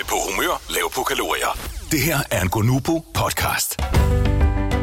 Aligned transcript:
Høj 0.00 0.06
på 0.08 0.16
humør, 0.30 0.62
lav 0.70 0.92
på 0.94 1.02
kalorier. 1.02 1.58
Det 1.90 2.00
her 2.00 2.18
er 2.30 2.42
en 2.42 2.48
Gonubо 2.48 3.04
podcast. 3.14 3.76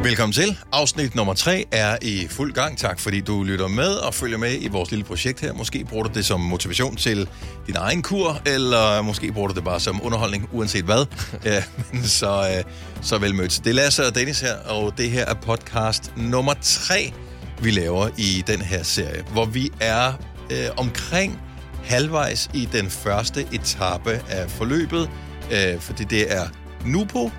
Velkommen 0.04 0.34
til. 0.34 0.58
Afsnit 0.72 1.16
nummer 1.16 1.34
3 1.34 1.66
er 1.72 1.98
i 2.02 2.28
fuld 2.30 2.54
gang. 2.54 2.78
Tak 2.78 3.00
fordi 3.00 3.22
du 3.22 3.44
lytter 3.44 3.68
med 3.68 3.94
og 3.94 4.14
følger 4.14 4.38
med 4.38 4.58
i 4.62 4.68
vores 4.68 4.92
lille 4.92 5.06
projekt 5.06 5.40
her. 5.42 5.54
Måske 5.54 5.86
bruger 5.90 6.04
du 6.04 6.10
det 6.14 6.26
som 6.26 6.40
motivation 6.40 6.96
til 6.96 7.30
din 7.68 7.76
egen 7.76 8.02
kur, 8.02 8.42
eller 8.46 9.02
måske 9.02 9.32
bruger 9.32 9.48
du 9.48 9.54
det 9.54 9.64
bare 9.64 9.80
som 9.80 10.02
underholdning, 10.04 10.50
uanset 10.52 10.86
hvad. 10.86 11.06
ja, 11.46 11.64
men 11.94 12.04
så, 12.04 12.56
øh, 12.58 12.74
så 13.02 13.18
vel 13.18 13.36
mødt. 13.36 13.62
Det 13.64 13.70
er 13.70 13.74
Lasse 13.74 14.06
og 14.08 14.16
Dennis 14.16 14.40
her, 14.40 14.56
og 14.56 14.98
det 14.98 15.10
her 15.10 15.26
er 15.26 15.34
podcast 15.34 16.12
nummer 16.18 16.54
3, 16.62 17.14
vi 17.62 17.72
laver 17.72 18.10
i 18.18 18.44
den 18.48 18.62
her 18.62 18.84
serie, 18.84 19.24
hvor 19.32 19.46
vi 19.46 19.72
er 19.80 20.14
øh, 20.52 20.68
omkring 20.78 21.40
halvvejs 21.88 22.50
i 22.54 22.68
den 22.72 22.90
første 22.90 23.46
etape 23.54 24.22
af 24.30 24.50
forløbet, 24.50 25.10
øh, 25.52 25.80
fordi 25.80 26.04
det 26.04 26.34
er 26.34 26.48
Nupo, 26.86 27.32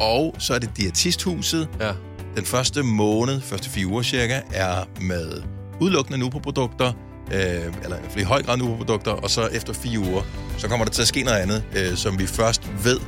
og 0.00 0.34
så 0.38 0.54
er 0.54 0.58
det 0.58 0.70
Diætisthuset. 0.76 1.68
Ja. 1.80 1.92
Den 2.36 2.44
første 2.44 2.82
måned, 2.82 3.40
første 3.40 3.70
fire 3.70 3.86
uger 3.86 4.02
cirka, 4.02 4.40
er 4.52 4.88
med 5.00 5.42
udelukkende 5.80 6.18
Nupo-produkter, 6.18 6.92
øh, 7.32 7.74
eller 7.82 7.96
i 8.18 8.22
høj 8.22 8.42
grad 8.42 8.56
Nupo-produkter, 8.56 9.10
og 9.10 9.30
så 9.30 9.46
efter 9.46 9.72
fire 9.72 9.98
uger, 9.98 10.22
så 10.58 10.68
kommer 10.68 10.84
der 10.84 10.92
til 10.92 11.02
at 11.02 11.08
ske 11.08 11.22
noget 11.22 11.38
andet, 11.38 11.64
øh, 11.76 11.96
som 11.96 12.18
vi 12.18 12.26
først 12.26 12.70
ved 12.84 13.00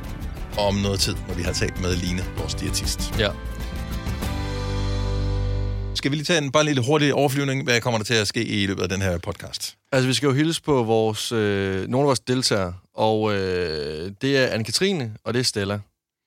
om 0.57 0.75
noget 0.75 0.99
tid, 0.99 1.15
når 1.27 1.33
vi 1.33 1.43
har 1.43 1.53
talt 1.53 1.81
med 1.81 1.95
Line, 1.95 2.23
vores 2.37 2.53
diætist. 2.53 3.13
Ja. 3.19 3.29
Skal 5.95 6.11
vi 6.11 6.15
lige 6.15 6.25
tage 6.25 6.41
en 6.41 6.51
bare 6.51 6.61
en 6.61 6.67
lille 6.67 6.85
hurtig 6.85 7.13
overflyvning? 7.13 7.63
Hvad 7.63 7.81
kommer 7.81 7.97
der 7.97 8.05
til 8.05 8.13
at 8.13 8.27
ske 8.27 8.45
i 8.45 8.65
løbet 8.65 8.83
af 8.83 8.89
den 8.89 9.01
her 9.01 9.17
podcast? 9.17 9.77
Altså, 9.95 10.07
vi 10.07 10.13
skal 10.13 10.27
jo 10.27 10.33
hilse 10.33 10.61
på 10.61 10.83
vores, 10.83 11.31
øh, 11.31 11.87
nogle 11.87 12.03
af 12.03 12.07
vores 12.07 12.19
deltagere, 12.19 12.73
og 12.93 13.33
øh, 13.33 14.11
det 14.21 14.37
er 14.37 14.47
Anne-Katrine, 14.47 15.03
og 15.23 15.33
det 15.33 15.39
er 15.39 15.43
Stella. 15.43 15.79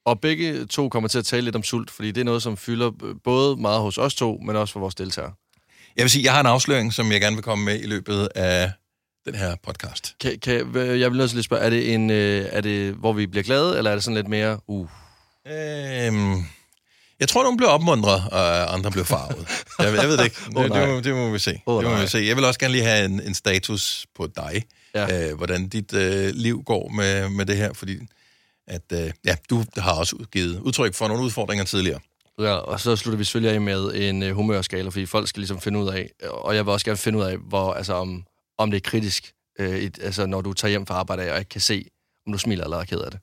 Og 0.06 0.20
begge 0.20 0.66
to 0.66 0.88
kommer 0.88 1.08
til 1.08 1.18
at 1.18 1.24
tale 1.24 1.44
lidt 1.44 1.56
om 1.56 1.62
sult, 1.62 1.90
fordi 1.90 2.10
det 2.10 2.20
er 2.20 2.24
noget, 2.24 2.42
som 2.42 2.56
fylder 2.56 2.90
både 3.24 3.56
meget 3.56 3.80
hos 3.80 3.98
os 3.98 4.14
to, 4.14 4.38
men 4.46 4.56
også 4.56 4.72
for 4.72 4.80
vores 4.80 4.94
deltagere. 4.94 5.32
Jeg 5.96 6.02
vil 6.02 6.10
sige, 6.10 6.24
jeg 6.24 6.32
har 6.32 6.40
en 6.40 6.46
afsløring, 6.46 6.92
som 6.92 7.12
jeg 7.12 7.20
gerne 7.20 7.36
vil 7.36 7.42
komme 7.42 7.64
med 7.64 7.80
i 7.80 7.86
løbet 7.86 8.28
af 8.34 8.72
den 9.26 9.34
her 9.34 9.56
podcast. 9.62 10.14
Kan, 10.20 10.38
kan, 10.38 10.74
jeg 10.74 11.10
vil 11.10 11.18
nødt 11.18 11.30
til 11.30 11.36
lige 11.36 11.44
spørge, 11.44 11.62
er 11.62 11.70
det, 11.70 11.94
en, 11.94 12.10
øh, 12.10 12.46
er 12.50 12.60
det, 12.60 12.94
hvor 12.94 13.12
vi 13.12 13.26
bliver 13.26 13.44
glade, 13.44 13.78
eller 13.78 13.90
er 13.90 13.94
det 13.94 14.04
sådan 14.04 14.16
lidt 14.16 14.28
mere, 14.28 14.60
uh, 14.66 14.88
Øhm, 15.46 16.44
jeg 17.20 17.28
tror, 17.28 17.42
nogen 17.42 17.56
bliver 17.56 17.70
opmuntret, 17.70 18.22
og 18.32 18.74
andre 18.74 18.90
bliver 18.90 19.04
farvet. 19.04 19.48
jeg, 19.78 19.94
jeg 19.94 20.08
ved 20.08 20.16
det 20.16 20.24
ikke. 20.24 20.36
Det, 20.46 20.54
nej. 20.54 20.80
det, 20.80 20.88
må, 20.88 21.00
det 21.00 21.14
må 21.14 21.30
vi 21.30 21.38
se. 21.38 21.60
Åh, 21.66 21.82
det 21.82 21.90
må 21.90 21.94
nej. 21.94 22.02
vi 22.02 22.08
se. 22.08 22.18
Jeg 22.18 22.36
vil 22.36 22.44
også 22.44 22.60
gerne 22.60 22.72
lige 22.72 22.84
have 22.84 23.04
en, 23.04 23.20
en 23.22 23.34
status 23.34 24.06
på 24.16 24.26
dig. 24.36 24.62
Ja. 24.94 25.30
Øh, 25.30 25.36
hvordan 25.36 25.68
dit 25.68 25.94
øh, 25.94 26.30
liv 26.34 26.62
går 26.62 26.88
med, 26.88 27.28
med 27.28 27.46
det 27.46 27.56
her, 27.56 27.72
fordi 27.72 27.98
at, 28.66 28.82
øh, 28.92 29.10
ja, 29.24 29.36
du 29.50 29.64
har 29.76 29.92
også 29.92 30.16
givet 30.32 30.60
udtryk 30.60 30.94
for 30.94 31.08
nogle 31.08 31.22
udfordringer 31.22 31.64
tidligere. 31.64 32.00
Ja, 32.38 32.52
og 32.54 32.80
så 32.80 32.96
slutter 32.96 33.18
vi 33.18 33.24
selvfølgelig 33.24 33.54
af 33.54 33.60
med 33.60 33.94
en 33.94 34.22
øh, 34.22 34.34
humørskala, 34.34 34.88
fordi 34.88 35.06
folk 35.06 35.28
skal 35.28 35.40
ligesom 35.40 35.60
finde 35.60 35.78
ud 35.78 35.88
af, 35.88 36.10
og 36.30 36.56
jeg 36.56 36.66
vil 36.66 36.72
også 36.72 36.86
gerne 36.86 36.96
finde 36.96 37.18
ud 37.18 37.24
af, 37.24 37.36
hvor, 37.36 37.72
altså, 37.72 37.94
om, 37.94 38.24
om 38.58 38.70
det 38.70 38.76
er 38.76 38.90
kritisk, 38.90 39.32
øh, 39.58 39.78
et, 39.78 39.98
altså, 40.02 40.26
når 40.26 40.40
du 40.40 40.52
tager 40.52 40.70
hjem 40.70 40.86
fra 40.86 40.94
arbejde 40.94 41.32
og 41.32 41.38
ikke 41.38 41.48
kan 41.48 41.60
se, 41.60 41.84
om 42.26 42.32
du 42.32 42.38
smiler 42.38 42.64
eller 42.64 42.76
er 42.76 42.84
ked 42.84 42.98
af 42.98 43.10
det. 43.10 43.20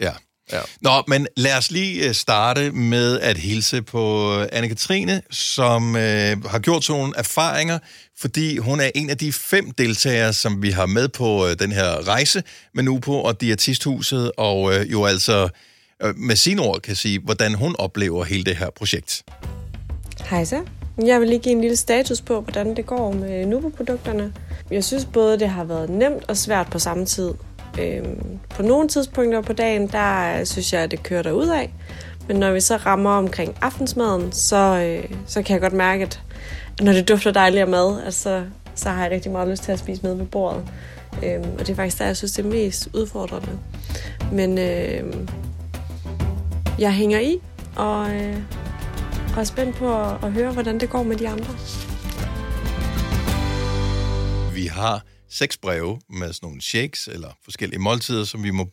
Ja. 0.00 0.12
Ja. 0.52 0.60
Nå, 0.80 0.90
men 1.08 1.26
lad 1.36 1.56
os 1.56 1.70
lige 1.70 2.08
øh, 2.08 2.14
starte 2.14 2.70
med 2.70 3.20
at 3.20 3.38
hilse 3.38 3.82
på 3.82 4.34
Anne-Katrine, 4.42 5.20
som 5.30 5.96
øh, 5.96 6.44
har 6.44 6.58
gjort 6.58 6.84
sådan 6.84 7.00
nogle 7.00 7.14
erfaringer, 7.16 7.78
fordi 8.18 8.58
hun 8.58 8.80
er 8.80 8.90
en 8.94 9.10
af 9.10 9.18
de 9.18 9.32
fem 9.32 9.70
deltagere, 9.70 10.32
som 10.32 10.62
vi 10.62 10.70
har 10.70 10.86
med 10.86 11.08
på 11.08 11.46
øh, 11.46 11.58
den 11.58 11.72
her 11.72 12.08
rejse 12.08 12.42
med 12.74 12.82
Nupo 12.82 13.22
og 13.22 13.40
Diætisthuset, 13.40 14.32
og 14.36 14.74
øh, 14.74 14.92
jo 14.92 15.04
altså 15.04 15.48
øh, 16.02 16.16
med 16.16 16.36
sine 16.36 16.62
ord 16.62 16.80
kan 16.80 16.96
sige, 16.96 17.18
hvordan 17.18 17.54
hun 17.54 17.76
oplever 17.78 18.24
hele 18.24 18.44
det 18.44 18.56
her 18.56 18.70
projekt. 18.70 19.22
Hej 20.24 20.44
så. 20.44 20.62
Jeg 21.04 21.20
vil 21.20 21.28
lige 21.28 21.38
give 21.38 21.54
en 21.54 21.60
lille 21.60 21.76
status 21.76 22.20
på, 22.20 22.40
hvordan 22.40 22.76
det 22.76 22.86
går 22.86 23.12
med 23.12 23.46
Nubo-produkterne. 23.46 24.32
Jeg 24.70 24.84
synes 24.84 25.04
både, 25.04 25.38
det 25.38 25.48
har 25.48 25.64
været 25.64 25.90
nemt 25.90 26.24
og 26.28 26.36
svært 26.36 26.66
på 26.70 26.78
samme 26.78 27.06
tid. 27.06 27.30
Øhm, 27.80 28.38
på 28.48 28.62
nogle 28.62 28.88
tidspunkter 28.88 29.40
på 29.40 29.52
dagen, 29.52 29.86
der 29.86 30.38
øh, 30.38 30.46
synes 30.46 30.72
jeg, 30.72 30.82
at 30.82 30.90
det 30.90 31.02
kører 31.02 31.32
ud 31.32 31.48
af. 31.48 31.72
Men 32.28 32.36
når 32.36 32.52
vi 32.52 32.60
så 32.60 32.76
rammer 32.76 33.10
omkring 33.10 33.56
aftensmaden, 33.62 34.32
så, 34.32 34.56
øh, 34.56 35.16
så 35.26 35.42
kan 35.42 35.54
jeg 35.54 35.60
godt 35.60 35.72
mærke, 35.72 36.02
at 36.02 36.22
når 36.80 36.92
det 36.92 37.08
dufter 37.08 37.30
dejligt 37.30 37.60
af 37.60 37.68
mad, 37.68 38.02
altså, 38.04 38.44
så 38.74 38.88
har 38.88 39.02
jeg 39.02 39.10
rigtig 39.10 39.32
meget 39.32 39.48
lyst 39.48 39.62
til 39.62 39.72
at 39.72 39.78
spise 39.78 40.02
med 40.02 40.14
ved 40.14 40.26
bordet. 40.26 40.64
Øhm, 41.24 41.52
og 41.52 41.58
det 41.58 41.68
er 41.68 41.74
faktisk 41.74 41.98
der, 41.98 42.04
jeg 42.04 42.16
synes, 42.16 42.32
det 42.32 42.44
er 42.44 42.48
mest 42.48 42.88
udfordrende. 42.94 43.58
Men 44.32 44.58
øh, 44.58 45.14
jeg 46.78 46.92
hænger 46.92 47.20
i, 47.20 47.38
og, 47.76 48.10
øh, 48.10 48.36
og 49.34 49.40
er 49.40 49.44
spændt 49.44 49.76
på 49.76 50.02
at, 50.02 50.24
at 50.24 50.32
høre, 50.32 50.52
hvordan 50.52 50.80
det 50.80 50.90
går 50.90 51.02
med 51.02 51.16
de 51.16 51.28
andre. 51.28 51.54
Vi 54.54 54.66
har 54.66 55.02
seks 55.30 55.56
breve 55.56 56.00
med 56.10 56.32
sådan 56.32 56.46
nogle 56.46 56.62
shakes 56.62 57.08
eller 57.08 57.28
forskellige 57.44 57.78
måltider, 57.78 58.24
som 58.24 58.42
vi 58.42 58.50
må 58.50 58.68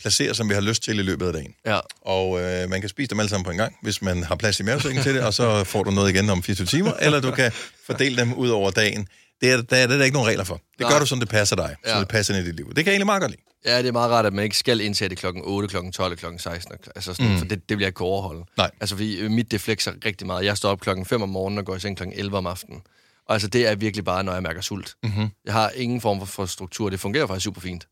placere, 0.00 0.34
som 0.34 0.48
vi 0.48 0.54
har 0.54 0.60
lyst 0.60 0.82
til 0.82 0.98
i 0.98 1.02
løbet 1.02 1.26
af 1.26 1.32
dagen. 1.32 1.54
Ja. 1.66 1.78
Og 2.00 2.40
øh, 2.40 2.70
man 2.70 2.80
kan 2.80 2.88
spise 2.88 3.08
dem 3.08 3.20
alle 3.20 3.30
sammen 3.30 3.44
på 3.44 3.50
en 3.50 3.56
gang, 3.56 3.76
hvis 3.82 4.02
man 4.02 4.22
har 4.22 4.36
plads 4.36 4.60
i 4.60 4.62
mavesækken 4.62 5.02
til 5.02 5.14
det, 5.14 5.22
og 5.22 5.34
så 5.34 5.64
får 5.64 5.82
du 5.82 5.90
noget 5.90 6.14
igen 6.14 6.30
om 6.30 6.42
24 6.42 6.66
timer, 6.66 6.92
eller 7.00 7.20
du 7.20 7.30
kan 7.30 7.52
fordele 7.86 8.16
dem 8.16 8.34
ud 8.34 8.48
over 8.48 8.70
dagen. 8.70 9.08
Det 9.40 9.50
er, 9.50 9.62
der, 9.62 9.76
er 9.76 9.86
der 9.86 10.04
ikke 10.04 10.14
nogen 10.14 10.28
regler 10.28 10.44
for. 10.44 10.54
Det 10.54 10.80
Nej. 10.80 10.92
gør 10.92 10.98
du, 10.98 11.06
som 11.06 11.20
det 11.20 11.28
passer 11.28 11.56
dig, 11.56 11.76
ja. 11.86 11.94
Så 11.94 12.00
det 12.00 12.08
passer 12.08 12.34
ind 12.34 12.44
i 12.44 12.48
dit 12.48 12.56
liv. 12.56 12.66
Det 12.66 12.74
kan 12.74 12.86
jeg 12.86 12.92
egentlig 12.92 13.06
meget 13.06 13.20
godt 13.20 13.30
lide. 13.30 13.42
Ja, 13.64 13.78
det 13.78 13.88
er 13.88 13.92
meget 13.92 14.10
rart, 14.10 14.26
at 14.26 14.32
man 14.32 14.44
ikke 14.44 14.56
skal 14.56 14.80
indtage 14.80 15.08
det 15.08 15.18
klokken 15.18 15.42
8, 15.44 15.68
klokken 15.68 15.92
12, 15.92 16.16
klokken 16.16 16.38
16. 16.38 16.76
Altså 16.94 17.14
sådan, 17.14 17.32
mm. 17.32 17.38
For 17.38 17.44
det, 17.44 17.68
det 17.68 17.78
vil 17.78 17.82
jeg 17.82 17.88
ikke 17.88 17.96
kunne 17.96 18.08
overholde. 18.08 18.44
Nej. 18.56 18.70
Altså, 18.80 18.96
fordi 18.96 19.18
øh, 19.18 19.30
mit 19.30 19.50
det 19.50 19.60
flexer 19.60 19.92
rigtig 20.04 20.26
meget. 20.26 20.44
Jeg 20.44 20.56
står 20.56 20.70
op 20.70 20.80
klokken 20.80 21.06
5 21.06 21.22
om 21.22 21.28
morgenen 21.28 21.58
og 21.58 21.64
går 21.64 21.76
i 21.76 21.80
seng 21.80 21.96
klokken 21.96 22.18
11 22.18 22.38
om 22.38 22.46
aftenen. 22.46 22.82
Og 23.26 23.34
altså, 23.34 23.48
det 23.48 23.66
er 23.66 23.74
virkelig 23.74 24.04
bare, 24.04 24.24
når 24.24 24.32
jeg 24.32 24.42
mærker 24.42 24.60
sult. 24.60 24.94
Mm-hmm. 25.02 25.28
Jeg 25.44 25.52
har 25.52 25.70
ingen 25.70 26.00
form 26.00 26.18
for, 26.18 26.26
for 26.26 26.46
struktur. 26.46 26.90
Det 26.90 27.00
fungerer 27.00 27.26
faktisk 27.26 27.44
super 27.44 27.60
fint. 27.60 27.86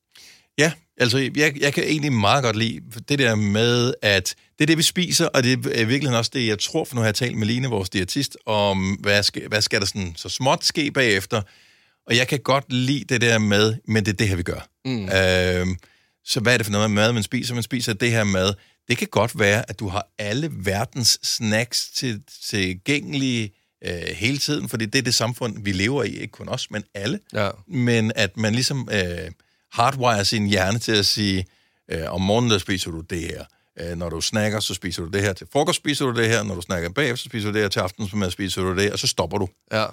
Ja, 0.59 0.73
altså 0.97 1.19
jeg, 1.19 1.61
jeg 1.61 1.75
kan 1.75 1.85
egentlig 1.85 2.13
meget 2.13 2.45
godt 2.45 2.57
lide 2.57 2.81
det 3.09 3.19
der 3.19 3.35
med, 3.35 3.95
at 4.03 4.35
det 4.59 4.65
er 4.65 4.67
det, 4.67 4.79
vi 4.79 4.83
spiser, 4.83 5.27
og 5.27 5.43
det 5.43 5.53
er 5.53 5.57
i 5.57 5.85
virkeligheden 5.85 6.15
også 6.15 6.31
det, 6.35 6.47
jeg 6.47 6.59
tror, 6.59 6.85
for 6.85 6.95
nu 6.95 7.01
har 7.01 7.09
jeg 7.09 7.15
talt 7.15 7.37
med 7.37 7.47
Line, 7.47 7.69
vores 7.69 7.91
diætist, 7.91 8.37
om 8.47 8.99
hvad 9.01 9.23
skal, 9.23 9.49
hvad 9.49 9.63
skal 9.63 9.81
der 9.81 9.87
sådan 9.87 10.13
så 10.17 10.29
småt 10.29 10.65
ske 10.65 10.91
bagefter. 10.91 11.43
Og 12.07 12.17
jeg 12.17 12.29
kan 12.29 12.39
godt 12.39 12.73
lide 12.73 13.05
det 13.05 13.21
der 13.21 13.39
med, 13.39 13.77
men 13.89 14.05
det 14.05 14.13
er 14.13 14.17
det 14.17 14.29
her, 14.29 14.37
vi 14.37 14.43
gør. 14.43 14.69
Mm. 14.85 15.09
Øhm, 15.09 15.77
så 16.25 16.41
hvad 16.41 16.53
er 16.53 16.57
det 16.57 16.67
for 16.67 16.73
noget 16.73 16.91
med 16.91 17.03
mad, 17.03 17.13
man 17.13 17.23
spiser? 17.23 17.55
Man 17.55 17.63
spiser 17.63 17.93
det 17.93 18.11
her 18.11 18.25
mad. 18.25 18.55
Det 18.89 18.99
kan 18.99 19.09
godt 19.11 19.39
være, 19.39 19.71
at 19.71 19.79
du 19.79 19.89
har 19.89 20.07
alle 20.19 20.51
verdens 20.53 21.19
snacks 21.23 21.91
til, 21.91 22.23
tilgængelige 22.51 23.60
øh, 23.87 24.03
hele 24.17 24.39
tiden, 24.39 24.69
fordi 24.69 24.87
det 24.87 24.99
er 24.99 25.03
det 25.03 25.15
samfund, 25.15 25.65
vi 25.65 25.73
lever 25.73 26.03
i. 26.05 26.09
Ikke 26.09 26.33
kun 26.33 26.49
os, 26.49 26.71
men 26.71 26.85
alle 26.95 27.21
Ja. 27.33 27.51
men 27.69 28.13
at 28.17 28.37
man 28.37 28.53
ligesom 28.53 28.89
øh, 28.93 29.31
hardwire 29.73 30.25
sin 30.25 30.47
hjerne 30.47 30.79
til 30.79 30.93
at 30.93 31.07
sige, 31.07 31.47
øh, 31.91 32.13
om 32.13 32.21
morgenen 32.21 32.51
der 32.51 32.59
spiser 32.59 32.91
du 32.91 33.01
det 33.01 33.21
her. 33.21 33.45
Øh, 33.81 33.97
når 33.97 34.09
du 34.09 34.21
snakker, 34.21 34.61
så 34.61 34.75
spiser 34.75 35.03
du 35.03 35.09
det 35.09 35.23
her. 35.23 35.33
Til 35.33 35.47
frokost 35.53 35.77
spiser 35.77 36.05
du 36.07 36.13
det 36.21 36.29
her. 36.29 36.43
Når 36.43 36.55
du 36.55 36.61
snakker 36.61 36.89
bagefter, 36.89 37.17
så 37.17 37.25
spiser 37.25 37.49
du 37.49 37.55
det 37.55 37.63
her. 37.63 37.69
Til 37.69 37.81
aftensmad 37.81 38.31
spiser 38.31 38.63
du 38.63 38.75
det 38.75 38.83
her. 38.83 38.93
Og 38.93 38.99
så 38.99 39.07
stopper 39.07 39.39
du. 39.39 39.49
Ja. 39.73 39.87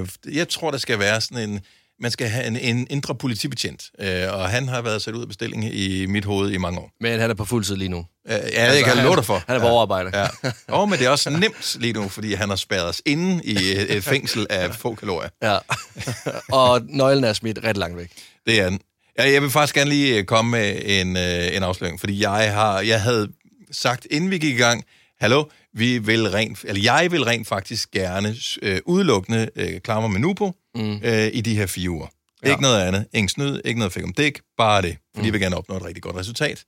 Øh, 0.00 0.08
jeg 0.32 0.48
tror, 0.48 0.70
der 0.70 0.78
skal 0.78 0.98
være 0.98 1.20
sådan 1.20 1.50
en... 1.50 1.60
Man 2.02 2.10
skal 2.10 2.28
have 2.28 2.46
en, 2.46 2.56
en 2.56 2.86
indre 2.90 3.14
politibetjent. 3.14 3.90
Øh, 4.00 4.32
og 4.32 4.48
han 4.48 4.68
har 4.68 4.82
været 4.82 5.02
sat 5.02 5.14
ud 5.14 5.22
af 5.22 5.28
bestilling 5.28 5.74
i 5.74 6.06
mit 6.06 6.24
hoved 6.24 6.50
i 6.50 6.56
mange 6.56 6.78
år. 6.78 6.90
Men 7.00 7.20
han 7.20 7.30
er 7.30 7.34
på 7.34 7.44
fuld 7.44 7.64
tid 7.64 7.76
lige 7.76 7.88
nu. 7.88 7.98
Øh, 7.98 8.32
ja, 8.32 8.36
altså, 8.36 8.60
jeg 8.60 8.84
kan 8.84 8.96
han, 8.96 9.04
love 9.04 9.16
dig 9.16 9.24
for. 9.24 9.42
Han 9.46 9.56
er 9.56 9.60
på 9.60 9.66
overarbejde. 9.66 10.18
Ja. 10.18 10.26
Og, 10.76 10.88
men 10.88 10.98
det 10.98 11.06
er 11.06 11.10
også 11.10 11.30
nemt 11.30 11.76
lige 11.80 11.92
nu, 11.92 12.08
fordi 12.08 12.34
han 12.34 12.48
har 12.48 12.56
spærret 12.56 12.88
os 12.88 13.02
inde 13.06 13.44
i 13.44 13.56
et, 13.56 13.96
et 13.96 14.04
fængsel 14.04 14.46
af 14.50 14.74
få 14.74 14.94
kalorier. 14.94 15.28
ja. 15.42 15.58
og 16.58 16.80
nøglen 16.88 17.24
er 17.24 17.32
smidt 17.32 17.58
ret 17.64 17.76
langt 17.76 17.96
væk. 17.96 18.10
Det 18.46 18.60
er 18.60 18.70
den. 18.70 18.80
Ja, 19.18 19.30
jeg 19.30 19.42
vil 19.42 19.50
faktisk 19.50 19.74
gerne 19.74 19.90
lige 19.90 20.24
komme 20.24 20.50
med 20.50 20.82
en, 20.84 21.16
øh, 21.16 21.56
en 21.56 21.62
afsløring, 21.62 22.00
fordi 22.00 22.22
jeg 22.22 22.54
har, 22.54 22.80
jeg 22.80 23.02
havde 23.02 23.28
sagt, 23.72 24.06
inden 24.10 24.30
vi 24.30 24.38
gik 24.38 24.54
i 24.54 24.58
gang, 24.58 24.84
hallo, 25.22 25.44
vi 25.72 25.98
vil 25.98 26.30
rent, 26.30 26.64
eller 26.64 26.82
jeg 26.82 27.08
vil 27.10 27.24
rent 27.24 27.48
faktisk 27.48 27.90
gerne 27.90 28.36
øh, 28.62 28.80
udelukkende 28.86 29.50
øh, 29.56 29.80
klare 29.80 30.00
mig 30.00 30.10
med 30.10 30.20
Nupo 30.20 30.52
mm. 30.74 31.00
øh, 31.04 31.30
i 31.32 31.40
de 31.40 31.56
her 31.56 31.66
fire 31.66 31.90
uger. 31.90 32.06
Ja. 32.44 32.50
Ikke 32.50 32.62
noget 32.62 32.82
andet. 32.82 33.06
Ingen 33.12 33.28
snyd, 33.28 33.60
ikke 33.64 33.78
noget 33.78 33.92
fik 33.92 34.04
om 34.04 34.12
dæk, 34.12 34.40
bare 34.56 34.82
det. 34.82 34.96
Fordi 35.14 35.20
mm. 35.20 35.24
jeg 35.24 35.32
vil 35.32 35.40
gerne 35.40 35.56
opnå 35.56 35.76
et 35.76 35.84
rigtig 35.84 36.02
godt 36.02 36.16
resultat. 36.16 36.64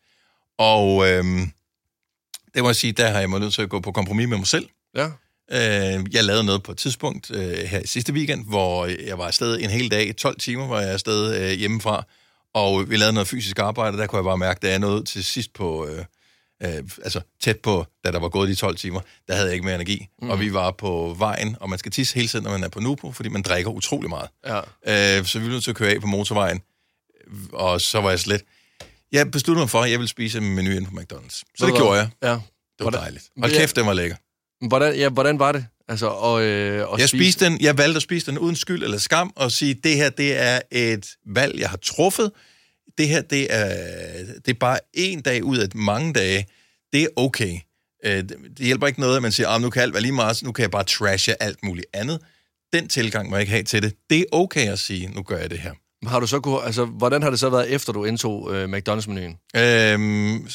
Og 0.59 1.09
øh, 1.09 1.25
det 2.55 2.63
må 2.63 2.69
jeg 2.69 2.77
sige, 2.77 2.93
der 2.93 3.11
har 3.11 3.21
jeg 3.21 3.31
mig 3.31 3.41
nødt 3.41 3.55
til 3.55 3.63
at 3.63 3.69
gå 3.69 3.81
på 3.81 3.93
kompromis 3.93 4.29
med 4.29 4.39
mig 4.39 4.47
selv. 4.47 4.69
Ja. 4.97 5.07
Øh, 5.53 6.05
jeg 6.15 6.25
lavede 6.25 6.45
noget 6.45 6.63
på 6.63 6.73
et 6.73 6.79
tidspunkt 6.79 7.31
øh, 7.31 7.59
her 7.59 7.81
i 7.81 7.87
sidste 7.87 8.13
weekend, 8.13 8.45
hvor 8.45 8.87
jeg 8.87 9.19
var 9.19 9.27
afsted 9.27 9.61
en 9.61 9.71
hel 9.71 9.91
dag, 9.91 10.17
12 10.17 10.39
timer 10.39 10.67
var 10.67 10.81
jeg 10.81 10.91
afsted 10.91 11.43
øh, 11.43 11.59
hjemmefra, 11.59 12.05
og 12.55 12.91
vi 12.91 12.97
lavede 12.97 13.13
noget 13.13 13.29
fysisk 13.29 13.59
arbejde, 13.59 13.99
der 13.99 14.07
kunne 14.07 14.17
jeg 14.17 14.25
bare 14.25 14.39
mærke, 14.39 14.67
at 14.67 14.71
jeg 14.71 14.79
nåede 14.79 15.05
til 15.05 15.25
sidst 15.25 15.53
på, 15.53 15.87
øh, 15.87 16.05
øh, 16.65 16.83
altså 17.05 17.21
tæt 17.41 17.59
på, 17.61 17.87
da 18.05 18.13
der 18.13 18.19
var 18.21 18.29
gået 18.29 18.49
de 18.49 18.55
12 18.55 18.77
timer, 18.77 19.01
der 19.29 19.35
havde 19.35 19.47
jeg 19.47 19.55
ikke 19.55 19.65
mere 19.65 19.75
energi. 19.75 20.07
Mm. 20.23 20.31
Og 20.31 20.41
vi 20.41 20.53
var 20.55 20.71
på 20.71 21.15
vejen, 21.19 21.57
og 21.61 21.71
man 21.71 21.79
skal 21.79 21.93
tisse 21.93 22.15
hele 22.15 22.29
tiden, 22.29 22.45
når 22.45 22.51
man 22.51 22.65
er 22.65 22.69
på 22.69 22.81
Nupo, 22.81 23.13
fordi 23.13 23.29
man 23.29 23.43
drikker 23.43 23.71
utrolig 23.71 24.11
meget. 24.11 24.29
Ja. 24.47 25.19
Øh, 25.19 25.25
så 25.27 25.39
vi 25.39 25.45
var 25.47 25.53
nødt 25.53 25.65
til 25.65 25.71
at 25.71 25.77
køre 25.77 25.91
af 25.91 26.01
på 26.01 26.07
motorvejen, 26.07 26.61
og 27.53 27.81
så 27.81 28.01
var 28.01 28.11
jeg 28.11 28.21
slet, 28.21 28.43
Jeg 29.13 29.31
besluttede 29.31 29.63
mig 29.63 29.71
for, 29.71 29.81
at 29.83 29.91
jeg 29.91 29.99
ville 29.99 30.09
spise 30.09 30.39
en 30.39 30.55
menu 30.55 30.71
ind 30.71 30.87
på 30.87 30.93
McDonald's. 30.93 31.43
Så 31.57 31.65
Ved 31.67 31.73
det 31.73 31.77
gjorde 31.81 31.99
jeg. 31.99 32.09
hvad? 32.21 32.31
Ja. 32.31 32.35
Det 32.35 32.41
var 32.79 32.85
Hvordan- 32.85 33.01
dejligt. 33.01 33.25
Hold 33.39 33.53
kæft, 33.53 33.77
den 33.77 33.87
var 33.87 33.93
lækker. 33.93 34.17
Hvordan, 34.69 34.95
ja, 34.97 35.09
hvordan 35.09 35.39
var 35.39 35.53
det? 35.53 35.67
Altså, 35.89 36.07
og, 36.07 36.43
øh, 36.43 36.89
og 36.89 36.99
Jeg, 36.99 37.09
spiste 37.09 37.45
den, 37.45 37.61
jeg 37.61 37.79
valgte 37.79 37.97
at 37.97 38.03
spise 38.03 38.27
den 38.27 38.39
uden 38.39 38.57
skyld 38.57 38.83
eller 38.83 38.99
skam, 38.99 39.33
og 39.37 39.53
sige, 39.53 39.75
det 39.75 39.97
her, 39.97 40.11
det 40.11 40.37
er 40.41 40.61
et 40.71 41.07
valg, 41.27 41.59
jeg 41.61 41.71
har 41.71 41.77
truffet. 41.77 42.31
Det 42.99 43.09
her, 43.09 43.23
det 43.23 43.47
er, 43.55 43.69
det 44.47 44.49
er 44.49 44.59
bare 44.61 44.79
en 44.95 45.21
dag 45.21 45.45
ud 45.45 45.59
af 45.59 45.69
mange 45.75 46.13
dage. 46.13 46.47
Det 46.95 47.03
er 47.03 47.09
okay. 47.17 47.59
Øh, 48.05 48.23
Det 48.23 48.39
hjælper 48.59 48.87
ikke 48.87 49.01
noget, 49.01 49.17
at 49.17 49.23
man 49.23 49.33
siger, 49.33 49.49
ah, 49.49 49.61
nu 49.61 49.71
kan 49.71 49.83
alt 49.83 49.93
være 49.95 50.03
lige 50.03 50.13
meget, 50.13 50.43
nu 50.43 50.53
kan 50.53 50.63
jeg 50.63 50.71
bare 50.71 50.85
trashe 50.85 51.43
alt 51.43 51.59
muligt 51.65 51.87
andet. 51.93 52.19
Den 52.73 52.89
tilgang 52.89 53.31
må 53.31 53.37
jeg 53.37 53.41
ikke 53.41 53.53
have 53.53 53.63
til 53.63 53.83
det. 53.83 53.95
Det 54.11 54.19
er 54.21 54.25
okay 54.33 54.73
at 54.73 54.79
sige, 54.79 55.07
nu 55.15 55.23
gør 55.23 55.39
jeg 55.39 55.51
det 55.51 55.59
her. 55.59 55.73
Har 56.07 56.21
du 56.21 56.27
så 56.27 56.41
kunne, 56.41 56.63
altså, 56.65 56.85
hvordan 56.85 57.23
har 57.23 57.31
det 57.31 57.41
så 57.41 57.51
været, 57.51 57.71
efter 57.71 57.93
du 57.93 58.05
indtog 58.05 58.55
øh, 58.55 58.69
McDonald's-menuen? 58.73 59.59
Øhm, 59.61 60.49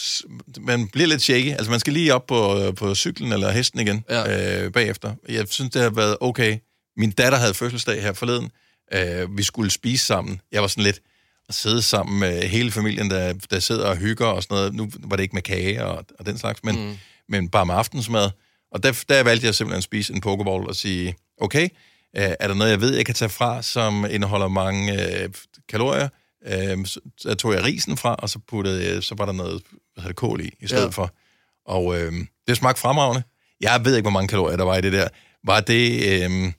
man 0.59 0.88
bliver 0.88 1.07
lidt 1.07 1.21
shaky. 1.21 1.51
Altså, 1.51 1.71
man 1.71 1.80
skal 1.80 1.94
lige 1.94 2.13
op 2.13 2.27
på, 2.27 2.71
på 2.77 2.95
cyklen 2.95 3.31
eller 3.33 3.51
hesten 3.51 3.80
igen 3.80 4.03
Ja. 4.09 4.63
øh, 4.65 4.71
bagefter. 4.71 5.13
Jeg 5.30 5.45
synes, 5.50 5.71
det 5.71 5.81
har 5.81 5.89
været 5.89 6.18
okay. 6.21 6.57
Min 6.97 7.12
datter 7.12 7.38
havde 7.39 7.53
fødselsdag 7.53 8.01
her 8.01 8.13
forleden. 8.13 8.50
Øh, 8.94 9.38
vi 9.38 9.44
skulle 9.44 9.71
spise 9.71 10.06
sammen. 10.06 10.42
Jeg 10.51 10.62
var 10.62 10.68
sådan 10.68 10.83
lidt 10.83 11.00
sidde 11.49 11.81
sammen 11.81 12.19
med 12.19 12.41
hele 12.41 12.71
familien, 12.71 13.09
der, 13.09 13.33
der 13.51 13.59
sidder 13.59 13.85
og 13.87 13.95
hygger 13.97 14.25
og 14.25 14.43
sådan 14.43 14.55
noget. 14.55 14.73
Nu 14.73 14.89
var 14.99 15.15
det 15.15 15.23
ikke 15.23 15.35
med 15.35 15.41
kage 15.41 15.85
og, 15.85 16.05
og 16.19 16.25
den 16.25 16.37
slags, 16.37 16.63
men, 16.63 16.75
mm. 16.87 16.97
men 17.29 17.49
bare 17.49 17.65
med 17.65 17.75
aftensmad. 17.75 18.29
Og 18.71 18.83
der, 18.83 19.03
der 19.09 19.23
valgte 19.23 19.45
jeg 19.47 19.55
simpelthen 19.55 19.77
at 19.77 19.83
spise 19.83 20.13
en 20.13 20.21
pokeball 20.21 20.67
og 20.67 20.75
sige, 20.75 21.15
okay, 21.41 21.63
øh, 22.17 22.23
er 22.39 22.47
der 22.47 22.53
noget, 22.55 22.71
jeg 22.71 22.81
ved, 22.81 22.95
jeg 22.95 23.05
kan 23.05 23.15
tage 23.15 23.29
fra, 23.29 23.61
som 23.61 24.05
indeholder 24.09 24.47
mange 24.47 24.93
øh, 25.23 25.29
kalorier? 25.69 26.09
Øh, 26.47 26.85
så, 27.17 27.35
tog 27.35 27.53
jeg 27.53 27.63
risen 27.63 27.97
fra, 27.97 28.15
og 28.15 28.29
så, 28.29 28.39
puttede, 28.47 28.93
jeg- 28.93 29.03
så 29.03 29.15
var 29.17 29.25
der 29.25 29.33
noget 29.33 29.61
hvad 29.95 30.07
det, 30.07 30.15
kål 30.15 30.41
i, 30.41 30.49
i 30.59 30.67
stedet 30.67 30.83
Ja. 30.83 30.89
for. 30.89 31.13
Og 31.65 31.99
øh, 32.01 32.13
det 32.47 32.57
smagte 32.57 32.81
fremragende. 32.81 33.23
Jeg 33.61 33.81
ved 33.85 33.95
ikke, 33.95 34.03
hvor 34.03 34.11
mange 34.11 34.27
kalorier 34.27 34.57
der 34.57 34.63
var 34.63 34.77
i 34.77 34.81
det 34.81 34.93
der. 34.93 35.07
Var 35.45 35.59
det... 35.59 36.03
Øh, 36.23 36.51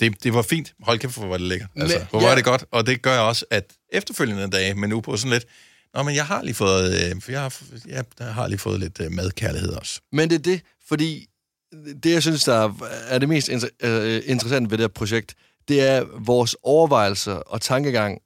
det, 0.00 0.24
det 0.24 0.34
var 0.34 0.42
fint. 0.42 0.74
Hold 0.82 0.98
kæft, 0.98 1.18
hvor 1.18 1.26
var 1.26 1.36
det 1.38 1.46
lækkert. 1.46 1.68
Altså, 1.76 2.06
hvor 2.10 2.20
var 2.20 2.28
ja. 2.28 2.36
det 2.36 2.44
godt. 2.44 2.64
Og 2.70 2.86
det 2.86 3.02
gør 3.02 3.18
også, 3.18 3.44
at 3.50 3.72
efterfølgende 3.92 4.50
dage, 4.50 4.74
men 4.74 4.90
nu 4.90 5.00
på 5.00 5.16
sådan 5.16 5.32
lidt... 5.32 5.44
Nå, 5.94 6.02
men 6.02 6.14
jeg 6.14 6.26
har 6.26 6.42
lige 6.42 6.54
fået... 6.54 7.10
Øh, 7.14 7.22
for 7.22 7.32
jeg, 7.32 7.40
har, 7.40 7.54
jeg, 7.88 8.04
jeg 8.20 8.34
har 8.34 8.48
lige 8.48 8.58
fået 8.58 8.80
lidt 8.80 9.00
øh, 9.00 9.12
madkærlighed 9.12 9.72
også. 9.72 10.00
Men 10.12 10.30
det 10.30 10.34
er 10.38 10.42
det, 10.42 10.60
fordi 10.88 11.26
det, 12.02 12.10
jeg 12.12 12.22
synes, 12.22 12.44
der 12.44 12.72
er- 13.08 13.18
det 13.18 13.28
mest 13.28 13.48
inter- 13.48 13.86
øh, 13.86 14.22
interessante 14.26 14.70
ved 14.70 14.78
det 14.78 14.82
her 14.82 14.88
projekt, 14.88 15.34
det 15.68 15.80
er 15.80 16.04
vores 16.18 16.56
overvejelser 16.62 17.32
og 17.32 17.60
tankegang 17.60 18.18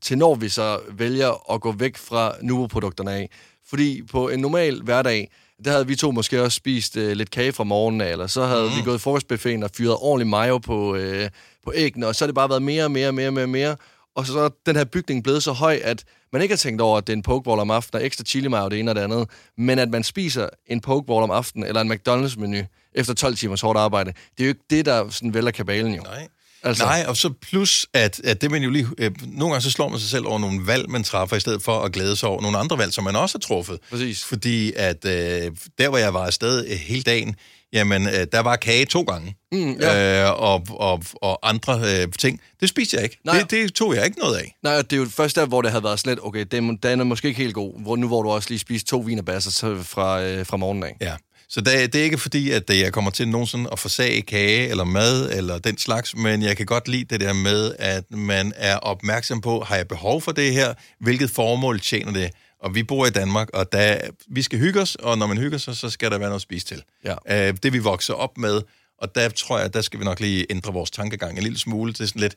til 0.00 0.18
når 0.18 0.34
vi 0.34 0.48
så 0.48 0.80
vælger 0.92 1.52
at 1.54 1.60
gå 1.60 1.72
væk 1.72 1.96
fra 1.96 2.34
Nuvo-produkterne 2.42 3.12
af. 3.12 3.30
Fordi 3.68 4.02
på 4.10 4.28
en 4.28 4.40
normal 4.40 4.80
hverdag, 4.82 5.30
der 5.64 5.70
havde 5.70 5.86
vi 5.86 5.96
to 5.96 6.10
måske 6.10 6.42
også 6.42 6.56
spist 6.56 6.96
øh, 6.96 7.12
lidt 7.12 7.30
kage 7.30 7.52
fra 7.52 7.64
morgenen 7.64 8.00
eller 8.00 8.26
så 8.26 8.44
havde 8.44 8.62
mm. 8.62 8.76
vi 8.76 8.82
gået 8.84 8.94
i 8.94 8.98
frokostbuffeten 8.98 9.62
og 9.62 9.70
fyret 9.76 9.96
ordentlig 10.00 10.26
mayo 10.26 10.58
på, 10.58 10.94
øh, 10.94 11.30
på 11.64 11.72
æggene, 11.74 12.06
og 12.06 12.14
så 12.14 12.24
er 12.24 12.26
det 12.26 12.34
bare 12.34 12.48
været 12.48 12.62
mere 12.62 12.84
og 12.84 12.90
mere 12.90 13.08
og 13.08 13.14
mere 13.14 13.28
og 13.28 13.32
mere, 13.32 13.46
mere. 13.46 13.76
Og 14.14 14.26
så 14.26 14.38
er 14.38 14.48
den 14.66 14.76
her 14.76 14.84
bygning 14.84 15.24
blevet 15.24 15.42
så 15.42 15.52
høj, 15.52 15.80
at 15.84 16.04
man 16.32 16.42
ikke 16.42 16.52
har 16.52 16.56
tænkt 16.56 16.80
over, 16.80 16.98
at 16.98 17.06
det 17.06 17.12
er 17.12 17.16
en 17.16 17.22
pokeball 17.22 17.60
om 17.60 17.70
aftenen, 17.70 18.00
og 18.00 18.06
ekstra 18.06 18.24
chili 18.24 18.48
mayo 18.48 18.68
det 18.68 18.78
ene 18.78 18.90
og 18.90 18.94
det 18.94 19.02
andet, 19.02 19.28
men 19.58 19.78
at 19.78 19.90
man 19.90 20.02
spiser 20.02 20.48
en 20.66 20.80
pokeball 20.80 21.22
om 21.22 21.30
aftenen, 21.30 21.68
eller 21.68 21.80
en 21.80 21.92
McDonald's-menu, 21.92 22.90
efter 22.94 23.14
12 23.14 23.36
timers 23.36 23.60
hårdt 23.60 23.78
arbejde, 23.78 24.12
det 24.12 24.40
er 24.40 24.44
jo 24.44 24.48
ikke 24.48 24.64
det, 24.70 24.86
der 24.86 25.08
sådan 25.08 25.34
vælger 25.34 25.50
kabalen 25.50 25.94
jo. 25.94 26.02
Nej. 26.02 26.28
Altså-. 26.64 26.84
Nej, 26.84 27.04
og 27.08 27.16
så 27.16 27.30
plus, 27.42 27.86
at, 27.94 28.20
at 28.24 28.40
det 28.40 28.50
man 28.50 28.62
jo 28.62 28.70
lige... 28.70 28.86
Øh, 28.98 29.10
nogle 29.26 29.52
gange 29.52 29.62
så 29.62 29.70
slår 29.70 29.88
man 29.88 30.00
sig 30.00 30.10
selv 30.10 30.26
over 30.26 30.38
nogle 30.38 30.66
valg, 30.66 30.90
man 30.90 31.04
træffer, 31.04 31.36
i 31.36 31.40
stedet 31.40 31.62
for 31.62 31.80
at 31.80 31.92
glæde 31.92 32.16
sig 32.16 32.28
over 32.28 32.42
nogle 32.42 32.58
andre 32.58 32.78
valg, 32.78 32.92
som 32.92 33.04
man 33.04 33.16
også 33.16 33.38
har 33.38 33.40
truffet. 33.40 33.78
Præcis. 33.90 34.24
Fordi 34.24 34.72
at 34.76 35.04
øh, 35.04 35.52
der, 35.78 35.88
hvor 35.88 35.98
jeg 35.98 36.14
var 36.14 36.26
afsted 36.26 36.66
øh, 36.66 36.76
hele 36.76 37.02
dagen, 37.02 37.36
jamen, 37.72 38.06
øh, 38.06 38.26
der 38.32 38.40
var 38.40 38.56
kage 38.56 38.84
to 38.84 39.02
gange. 39.02 39.36
Mm, 39.52 39.72
ja. 39.80 40.24
øh, 40.24 40.42
og, 40.42 40.66
og, 40.70 41.02
og 41.22 41.48
andre 41.48 41.80
øh, 42.02 42.12
ting. 42.18 42.40
Det 42.60 42.68
spiste 42.68 42.96
jeg 42.96 43.04
ikke. 43.04 43.18
Nej. 43.24 43.38
Det, 43.38 43.50
det 43.50 43.74
tog 43.74 43.94
jeg 43.94 44.04
ikke 44.04 44.18
noget 44.18 44.36
af. 44.36 44.56
Nej, 44.62 44.82
det 44.82 44.92
er 44.92 44.96
jo 44.96 45.06
først 45.06 45.36
der, 45.36 45.46
hvor 45.46 45.62
det 45.62 45.70
havde 45.70 45.84
været 45.84 46.06
lidt, 46.06 46.18
okay, 46.22 46.46
den, 46.50 46.76
den 46.76 47.00
er 47.00 47.04
måske 47.04 47.28
ikke 47.28 47.40
helt 47.42 47.54
god, 47.54 47.82
hvor, 47.82 47.96
nu 47.96 48.06
hvor 48.06 48.22
du 48.22 48.30
også 48.30 48.48
lige 48.50 48.58
spiste 48.58 48.90
to 48.90 48.98
vinerbasser 48.98 49.82
fra, 49.82 50.22
øh, 50.22 50.46
fra 50.46 50.56
morgenen 50.56 50.84
af. 50.84 50.96
Ja. 51.00 51.14
Så 51.52 51.60
det, 51.60 51.92
det 51.92 52.00
er 52.00 52.04
ikke 52.04 52.18
fordi, 52.18 52.50
at 52.50 52.70
jeg 52.70 52.92
kommer 52.92 53.10
til 53.10 53.28
nogensinde 53.28 53.70
at 53.72 53.78
forsage 53.78 54.22
kage 54.22 54.68
eller 54.68 54.84
mad 54.84 55.30
eller 55.32 55.58
den 55.58 55.78
slags, 55.78 56.16
men 56.16 56.42
jeg 56.42 56.56
kan 56.56 56.66
godt 56.66 56.88
lide 56.88 57.04
det 57.04 57.20
der 57.20 57.32
med, 57.32 57.74
at 57.78 58.10
man 58.10 58.52
er 58.56 58.76
opmærksom 58.76 59.40
på, 59.40 59.60
har 59.60 59.76
jeg 59.76 59.88
behov 59.88 60.22
for 60.22 60.32
det 60.32 60.52
her? 60.52 60.74
Hvilket 61.00 61.30
formål 61.30 61.80
tjener 61.80 62.12
det? 62.12 62.30
Og 62.60 62.74
vi 62.74 62.82
bor 62.82 63.06
i 63.06 63.10
Danmark, 63.10 63.48
og 63.54 63.72
der, 63.72 64.00
vi 64.28 64.42
skal 64.42 64.58
hygge 64.58 64.80
os, 64.80 64.94
og 64.94 65.18
når 65.18 65.26
man 65.26 65.38
hygger 65.38 65.58
sig, 65.58 65.76
så 65.76 65.90
skal 65.90 66.10
der 66.10 66.18
være 66.18 66.28
noget 66.28 66.38
at 66.38 66.42
spise 66.42 66.66
til. 66.66 66.82
Ja. 67.04 67.48
Øh, 67.48 67.54
det 67.62 67.72
vi 67.72 67.78
vokser 67.78 68.14
op 68.14 68.38
med, 68.38 68.62
og 68.98 69.14
der 69.14 69.28
tror 69.28 69.58
jeg, 69.58 69.74
der 69.74 69.80
skal 69.80 70.00
vi 70.00 70.04
nok 70.04 70.20
lige 70.20 70.46
ændre 70.50 70.72
vores 70.72 70.90
tankegang 70.90 71.36
en 71.36 71.42
lille 71.42 71.58
smule 71.58 71.92
til 71.92 72.08
sådan 72.08 72.20
lidt, 72.20 72.36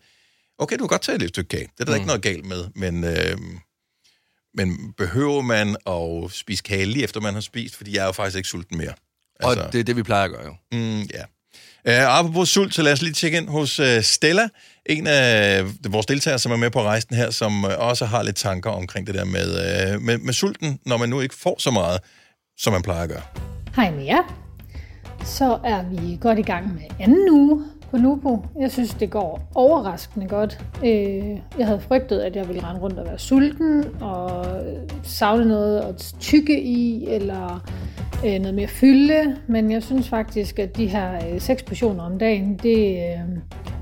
okay, 0.57 0.75
du 0.75 0.83
kan 0.83 0.87
godt 0.87 1.01
tage 1.01 1.15
et 1.15 1.21
lille 1.21 1.33
stykke 1.33 1.47
kage, 1.47 1.67
det 1.77 1.79
er 1.79 1.85
der 1.85 1.91
mm. 1.91 1.95
ikke 1.95 2.07
noget 2.07 2.21
galt 2.21 2.45
med, 2.45 2.65
men, 2.75 3.03
øh, 3.03 3.37
men 4.53 4.93
behøver 4.97 5.41
man 5.41 5.75
at 5.87 6.31
spise 6.31 6.63
kage 6.63 6.85
lige 6.85 7.03
efter 7.03 7.21
man 7.21 7.33
har 7.33 7.41
spist, 7.41 7.75
fordi 7.75 7.95
jeg 7.95 8.01
er 8.01 8.05
jo 8.05 8.11
faktisk 8.11 8.37
ikke 8.37 8.49
sulten 8.49 8.77
mere. 8.77 8.93
Altså. 9.39 9.63
Og 9.63 9.73
det 9.73 9.79
er 9.79 9.83
det, 9.83 9.95
vi 9.95 10.03
plejer 10.03 10.23
at 10.23 10.31
gøre 10.31 10.45
jo. 10.45 10.53
Mm, 10.71 11.01
ja. 11.01 11.23
Uh, 11.87 12.19
apropos 12.19 12.49
sult, 12.49 12.75
så 12.75 12.81
lad 12.81 12.93
os 12.93 13.01
lige 13.01 13.13
tjekke 13.13 13.37
ind 13.37 13.49
hos 13.49 13.79
uh, 13.79 13.85
Stella, 14.01 14.47
en 14.85 15.07
af 15.07 15.63
vores 15.89 16.05
deltagere, 16.05 16.39
som 16.39 16.51
er 16.51 16.55
med 16.55 16.71
på 16.71 16.81
rejsen 16.83 17.15
her, 17.15 17.31
som 17.31 17.63
uh, 17.63 17.69
også 17.77 18.05
har 18.05 18.23
lidt 18.23 18.35
tanker 18.35 18.69
omkring 18.69 19.07
det 19.07 19.15
der 19.15 19.25
med, 19.25 19.47
uh, 19.95 20.01
med, 20.01 20.17
med 20.17 20.33
sulten, 20.33 20.79
når 20.85 20.97
man 20.97 21.09
nu 21.09 21.21
ikke 21.21 21.35
får 21.35 21.55
så 21.59 21.71
meget, 21.71 21.99
som 22.57 22.73
man 22.73 22.81
plejer 22.81 23.03
at 23.03 23.09
gøre. 23.09 23.21
Hej 23.75 23.91
med 23.91 24.03
jer. 24.05 24.41
Så 25.25 25.59
er 25.63 25.83
vi 25.83 26.17
godt 26.21 26.39
i 26.39 26.41
gang 26.41 26.73
med 26.73 26.81
anden 26.99 27.29
uge 27.31 27.63
på 27.91 27.97
Nubo. 27.97 28.45
Jeg 28.61 28.71
synes, 28.71 28.89
det 28.93 29.09
går 29.11 29.51
overraskende 29.55 30.27
godt. 30.27 30.59
Øh, 30.85 31.39
Jeg 31.59 31.65
havde 31.67 31.81
frygtet, 31.87 32.19
at 32.19 32.35
jeg 32.35 32.47
ville 32.47 32.63
rende 32.63 32.81
rundt 32.81 32.99
og 32.99 33.05
være 33.05 33.19
sulten 33.19 33.85
og 34.01 34.45
savne 35.03 35.45
noget 35.45 35.79
at 35.81 36.13
tykke 36.19 36.61
i, 36.61 37.05
eller 37.07 37.69
øh, 38.25 38.39
noget 38.39 38.53
mere 38.53 38.67
fylde. 38.67 39.35
Men 39.47 39.71
jeg 39.71 39.83
synes 39.83 40.09
faktisk, 40.09 40.59
at 40.59 40.77
de 40.77 40.87
her 40.87 41.15
øh, 41.15 41.41
seks 41.41 41.63
portioner 41.63 42.03
om 42.03 42.19
dagen, 42.19 42.59
det, 42.63 42.97
øh, 42.97 43.19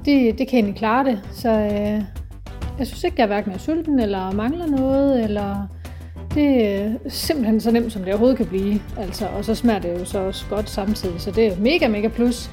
det, 0.06 0.40
det 0.40 0.48
kan 0.48 0.60
egentlig 0.60 0.76
klare 0.76 1.06
det. 1.06 1.20
Så 1.32 1.50
øh, 1.50 2.04
jeg 2.80 2.88
synes 2.88 3.04
ikke, 3.04 3.16
jeg 3.20 3.28
hverken 3.28 3.52
er 3.52 3.58
sulten 3.58 4.00
eller 4.00 4.32
mangler 4.32 4.68
noget, 4.68 5.24
eller 5.24 5.68
det 6.34 6.68
er 6.68 6.92
simpelthen 7.08 7.62
så 7.62 7.72
nemt, 7.72 7.94
som 7.94 8.02
det 8.02 8.10
overhovedet 8.14 8.38
kan 8.38 8.46
blive. 8.46 8.82
Altså, 8.98 9.28
og 9.28 9.46
så 9.46 9.56
smager 9.56 9.80
det 9.80 10.00
jo 10.00 10.06
så 10.06 10.20
også 10.20 10.46
godt 10.50 10.70
samtidig, 10.70 11.22
så 11.22 11.32
det 11.32 11.48
er 11.48 11.58
mega, 11.60 11.88
mega 11.88 12.08
plus. 12.08 12.50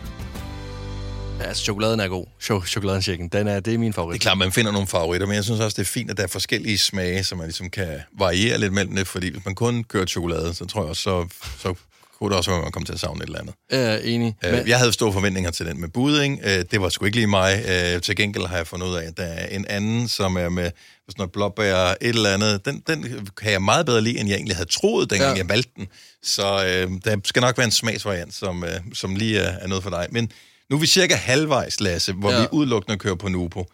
Ja, 1.40 1.44
altså, 1.44 1.64
chokoladen 1.64 2.00
er 2.00 2.08
god. 2.08 2.26
Cho- 2.42 2.66
chokoladen 2.66 3.28
den 3.28 3.48
er, 3.48 3.60
det 3.60 3.74
er 3.74 3.78
min 3.78 3.92
favorit. 3.92 4.14
Det 4.14 4.20
er 4.20 4.22
klart, 4.30 4.38
man 4.38 4.52
finder 4.52 4.72
nogle 4.72 4.86
favoritter, 4.86 5.26
men 5.26 5.36
jeg 5.36 5.44
synes 5.44 5.60
også, 5.60 5.74
det 5.76 5.82
er 5.82 5.90
fint, 5.90 6.10
at 6.10 6.16
der 6.16 6.22
er 6.22 6.26
forskellige 6.26 6.78
smage, 6.78 7.24
så 7.24 7.34
man 7.34 7.46
ligesom 7.46 7.70
kan 7.70 7.88
variere 8.18 8.58
lidt 8.58 8.72
mellem 8.72 8.96
det, 8.96 9.06
fordi 9.06 9.30
hvis 9.30 9.44
man 9.44 9.54
kun 9.54 9.84
kører 9.84 10.06
chokolade, 10.06 10.54
så 10.54 10.64
tror 10.66 10.80
jeg 10.82 10.88
også, 10.88 11.02
så, 11.02 11.26
så 11.58 11.74
kunne 12.18 12.30
det 12.30 12.36
også 12.36 12.50
være, 12.50 12.58
at 12.58 12.64
man 12.64 12.72
kommer 12.72 12.86
til 12.86 12.92
at 12.92 13.00
savne 13.00 13.22
et 13.22 13.26
eller 13.26 13.38
andet. 13.40 13.54
Jeg 13.70 13.94
er 13.94 13.98
enig. 13.98 14.36
Men... 14.42 14.52
Men, 14.52 14.68
Jeg 14.68 14.78
havde 14.78 14.92
store 14.92 15.12
forventninger 15.12 15.50
til 15.50 15.66
den 15.66 15.80
med 15.80 15.88
budding. 15.88 16.40
Øh, 16.44 16.64
Det 16.70 16.80
var 16.80 16.88
sgu 16.88 17.04
ikke 17.04 17.16
lige 17.16 17.26
mig. 17.26 17.64
Øh, 17.68 18.00
Til 18.02 18.16
gengæld 18.16 18.46
har 18.46 18.56
jeg 18.56 18.66
fundet 18.66 18.86
ud 18.86 18.94
af, 18.94 19.06
at 19.06 19.16
der 19.16 19.22
er 19.24 19.46
en 19.46 19.66
anden, 19.68 20.08
som 20.08 20.36
er 20.36 20.48
med 20.48 20.64
sådan 20.64 21.14
noget 21.18 21.32
blåbær, 21.32 21.74
et 21.76 21.96
eller 22.00 22.34
andet. 22.34 22.64
Den, 22.64 22.82
den 22.86 23.28
kan 23.42 23.52
jeg 23.52 23.62
meget 23.62 23.86
bedre 23.86 24.00
lide, 24.00 24.18
end 24.18 24.28
jeg 24.28 24.36
egentlig 24.36 24.56
havde 24.56 24.68
troet, 24.68 25.10
dengang 25.10 25.28
Ja. 25.28 25.34
ja. 25.34 25.38
jeg 25.42 25.48
valgte 25.48 25.70
den. 25.76 25.86
Så 26.22 26.42
øh, 26.66 26.90
der 27.04 27.16
skal 27.24 27.40
nok 27.42 27.58
være 27.58 27.64
en 27.64 27.70
smagsvariant, 27.70 28.34
som, 28.34 28.64
øh, 28.64 28.70
som 28.94 29.14
lige 29.16 29.38
er, 29.38 29.58
er 29.58 29.66
noget 29.66 29.82
for 29.82 29.90
dig. 29.90 30.06
Men 30.10 30.30
nu 30.70 30.76
er 30.76 30.80
vi 30.80 30.86
cirka 30.86 31.14
halvvejs, 31.14 31.80
Lasse, 31.80 32.12
hvor 32.12 32.30
Ja. 32.32 32.40
vi 32.40 32.46
udelukkende 32.52 32.98
kører 32.98 33.14
på 33.14 33.28
Nupo. 33.28 33.64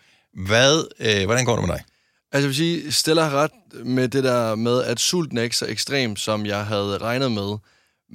Hvad, 0.46 0.84
øh, 1.00 1.24
hvordan 1.24 1.44
går 1.44 1.56
det 1.56 1.66
med 1.68 1.74
dig? 1.74 1.84
altså, 2.32 2.46
jeg 2.46 2.48
vil 2.48 2.54
sige, 2.56 2.92
Stella 2.92 3.22
har 3.22 3.30
ret 3.42 3.84
med 3.86 4.08
det 4.08 4.24
der 4.24 4.54
med, 4.54 4.82
at 4.82 5.00
sulten 5.00 5.38
er 5.38 5.42
ikke 5.42 5.56
så 5.56 5.66
ekstrem, 5.66 6.16
som 6.16 6.46
jeg 6.46 6.66
havde 6.66 6.98
regnet 6.98 7.32
med. 7.32 7.56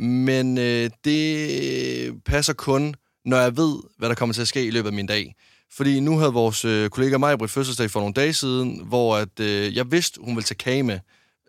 Men 0.05 0.57
øh, 0.57 0.89
det 1.05 2.23
passer 2.25 2.53
kun, 2.53 2.95
når 3.25 3.37
jeg 3.37 3.57
ved, 3.57 3.75
hvad 3.97 4.09
der 4.09 4.15
kommer 4.15 4.33
til 4.33 4.41
at 4.41 4.47
ske 4.47 4.65
i 4.65 4.71
løbet 4.71 4.89
af 4.89 4.93
min 4.93 5.05
dag. 5.07 5.35
Fordi 5.73 5.99
nu 5.99 6.17
havde 6.17 6.33
vores 6.33 6.65
øh, 6.65 6.89
kollega 6.89 7.17
Majbrit 7.17 7.51
fødselsdag 7.51 7.91
for 7.91 7.99
nogle 7.99 8.13
dage 8.13 8.33
siden, 8.33 8.81
hvor 8.85 9.17
at, 9.17 9.39
øh, 9.39 9.75
jeg 9.75 9.91
vidste, 9.91 10.19
hun 10.23 10.35
ville 10.35 10.45
tage 10.45 10.55
kage 10.55 10.83
med. 10.83 10.99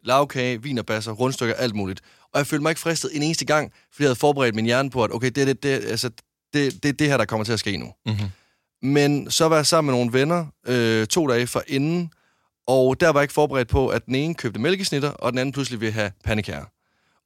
Lavkage, 0.05 0.63
vinerbasser, 0.63 1.13
rundstykker, 1.13 1.55
alt 1.55 1.75
muligt. 1.75 2.01
Og 2.33 2.39
jeg 2.39 2.47
følte 2.47 2.63
mig 2.63 2.71
ikke 2.71 2.81
fristet 2.81 3.11
en 3.17 3.23
eneste 3.23 3.45
gang, 3.45 3.73
fordi 3.93 4.03
jeg 4.03 4.09
havde 4.09 4.17
forberedt 4.19 4.55
min 4.55 4.65
hjerne 4.65 4.91
på, 4.91 5.05
at 5.05 5.15
okay, 5.15 5.31
det 5.31 5.39
er 5.39 5.45
det, 5.45 5.63
det, 5.63 5.69
altså, 5.71 6.11
det, 6.53 6.83
det, 6.83 6.99
det 6.99 7.09
her, 7.09 7.17
der 7.17 7.25
kommer 7.25 7.45
til 7.45 7.53
at 7.53 7.61
ske 7.61 7.77
nu. 7.77 7.93
Mm-hmm. 8.07 8.29
Men 8.83 9.31
så 9.31 9.49
var 9.49 9.57
jeg 9.57 9.67
sammen 9.67 9.93
med 9.93 10.01
nogle 10.01 10.13
venner 10.13 10.47
øh, 10.67 11.07
to 11.07 11.27
dage 11.27 11.47
for 11.47 11.63
inden, 11.67 12.11
og 12.67 13.01
der 13.01 13.09
var 13.09 13.21
jeg 13.21 13.25
ikke 13.25 13.35
forberedt 13.35 13.69
på, 13.69 13.89
at 13.89 14.07
den 14.07 14.15
ene 14.15 14.35
købte 14.35 14.61
mælkesnitter, 14.61 15.11
og 15.11 15.33
den 15.33 15.39
anden 15.39 15.53
pludselig 15.53 15.81
ville 15.81 15.93
have 15.93 16.11
pandekager. 16.25 16.65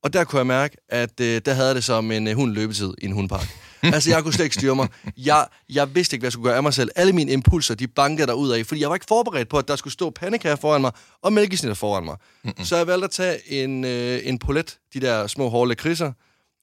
Og 0.02 0.12
der 0.12 0.24
kunne 0.24 0.38
jeg 0.38 0.46
mærke, 0.46 0.76
at 0.88 1.20
øh, 1.20 1.40
der 1.44 1.54
havde 1.54 1.74
det 1.74 1.84
som 1.84 2.10
en 2.10 2.28
øh, 2.28 2.36
hund 2.36 2.52
løbetid 2.52 2.94
i 2.98 3.04
en 3.04 3.12
hundpark. 3.12 3.48
altså, 3.82 4.10
jeg 4.10 4.22
kunne 4.22 4.32
slet 4.32 4.44
ikke 4.44 4.54
styre 4.54 4.76
mig. 4.76 4.88
Jeg, 5.16 5.46
jeg 5.68 5.94
vidste 5.94 6.14
ikke, 6.14 6.22
hvad 6.22 6.26
jeg 6.26 6.32
skulle 6.32 6.48
gøre 6.48 6.56
af 6.56 6.62
mig 6.62 6.74
selv. 6.74 6.90
Alle 6.96 7.12
mine 7.12 7.32
impulser, 7.32 7.74
de 7.74 7.86
bankede 7.88 8.34
ud 8.34 8.50
af, 8.50 8.66
fordi 8.66 8.80
jeg 8.80 8.88
var 8.88 8.94
ikke 8.96 9.06
forberedt 9.08 9.48
på, 9.48 9.58
at 9.58 9.68
der 9.68 9.76
skulle 9.76 9.92
stå 9.92 10.10
pandekager 10.10 10.56
foran 10.56 10.80
mig 10.80 10.92
og 11.22 11.32
mælkesnitter 11.32 11.74
foran 11.74 12.04
mig. 12.04 12.16
Mm-mm. 12.44 12.64
Så 12.64 12.76
jeg 12.76 12.86
valgte 12.86 13.04
at 13.04 13.10
tage 13.10 13.52
en, 13.52 13.84
øh, 13.84 14.20
en 14.24 14.38
polet, 14.38 14.78
de 14.94 15.00
der 15.00 15.26
små 15.26 15.48
hårde 15.48 15.68
lakridser, 15.68 16.12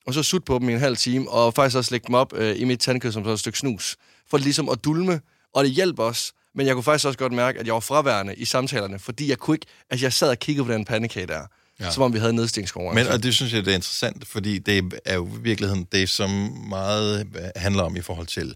og 0.07 0.13
så 0.13 0.23
sutte 0.23 0.45
på 0.45 0.59
dem 0.59 0.69
i 0.69 0.73
en 0.73 0.79
halv 0.79 0.97
time, 0.97 1.29
og 1.29 1.53
faktisk 1.53 1.77
også 1.77 1.91
lægge 1.91 2.07
dem 2.07 2.15
op 2.15 2.33
øh, 2.35 2.59
i 2.59 2.63
mit 2.63 2.79
tandkød 2.79 3.11
som 3.11 3.23
sådan 3.23 3.33
et 3.33 3.39
stykke 3.39 3.57
snus, 3.57 3.95
for 4.29 4.37
ligesom 4.37 4.69
at 4.69 4.83
dulme, 4.83 5.21
og 5.53 5.63
det 5.63 5.71
hjælper 5.71 6.03
også. 6.03 6.33
Men 6.55 6.67
jeg 6.67 6.75
kunne 6.75 6.83
faktisk 6.83 7.05
også 7.07 7.19
godt 7.19 7.33
mærke, 7.33 7.59
at 7.59 7.65
jeg 7.65 7.73
var 7.73 7.79
fraværende 7.79 8.35
i 8.35 8.45
samtalerne, 8.45 8.99
fordi 8.99 9.29
jeg 9.29 9.37
kunne 9.37 9.55
ikke, 9.55 9.65
altså 9.89 10.05
jeg 10.05 10.13
sad 10.13 10.29
og 10.29 10.39
kiggede 10.39 10.65
på 10.65 10.73
den 10.73 10.85
pandekage 10.85 11.27
der, 11.27 11.41
ja. 11.79 11.91
som 11.91 12.03
om 12.03 12.13
vi 12.13 12.19
havde 12.19 12.33
nedstingskonkurrence. 12.33 13.03
Men 13.03 13.13
og 13.13 13.23
det 13.23 13.33
synes 13.33 13.53
jeg, 13.53 13.65
det 13.65 13.71
er 13.71 13.75
interessant, 13.75 14.27
fordi 14.27 14.59
det 14.59 14.93
er 15.05 15.15
jo 15.15 15.27
i 15.27 15.41
virkeligheden 15.41 15.87
det, 15.91 16.09
som 16.09 16.29
meget 16.69 17.27
handler 17.55 17.83
om 17.83 17.95
i 17.95 18.01
forhold 18.01 18.27
til 18.27 18.55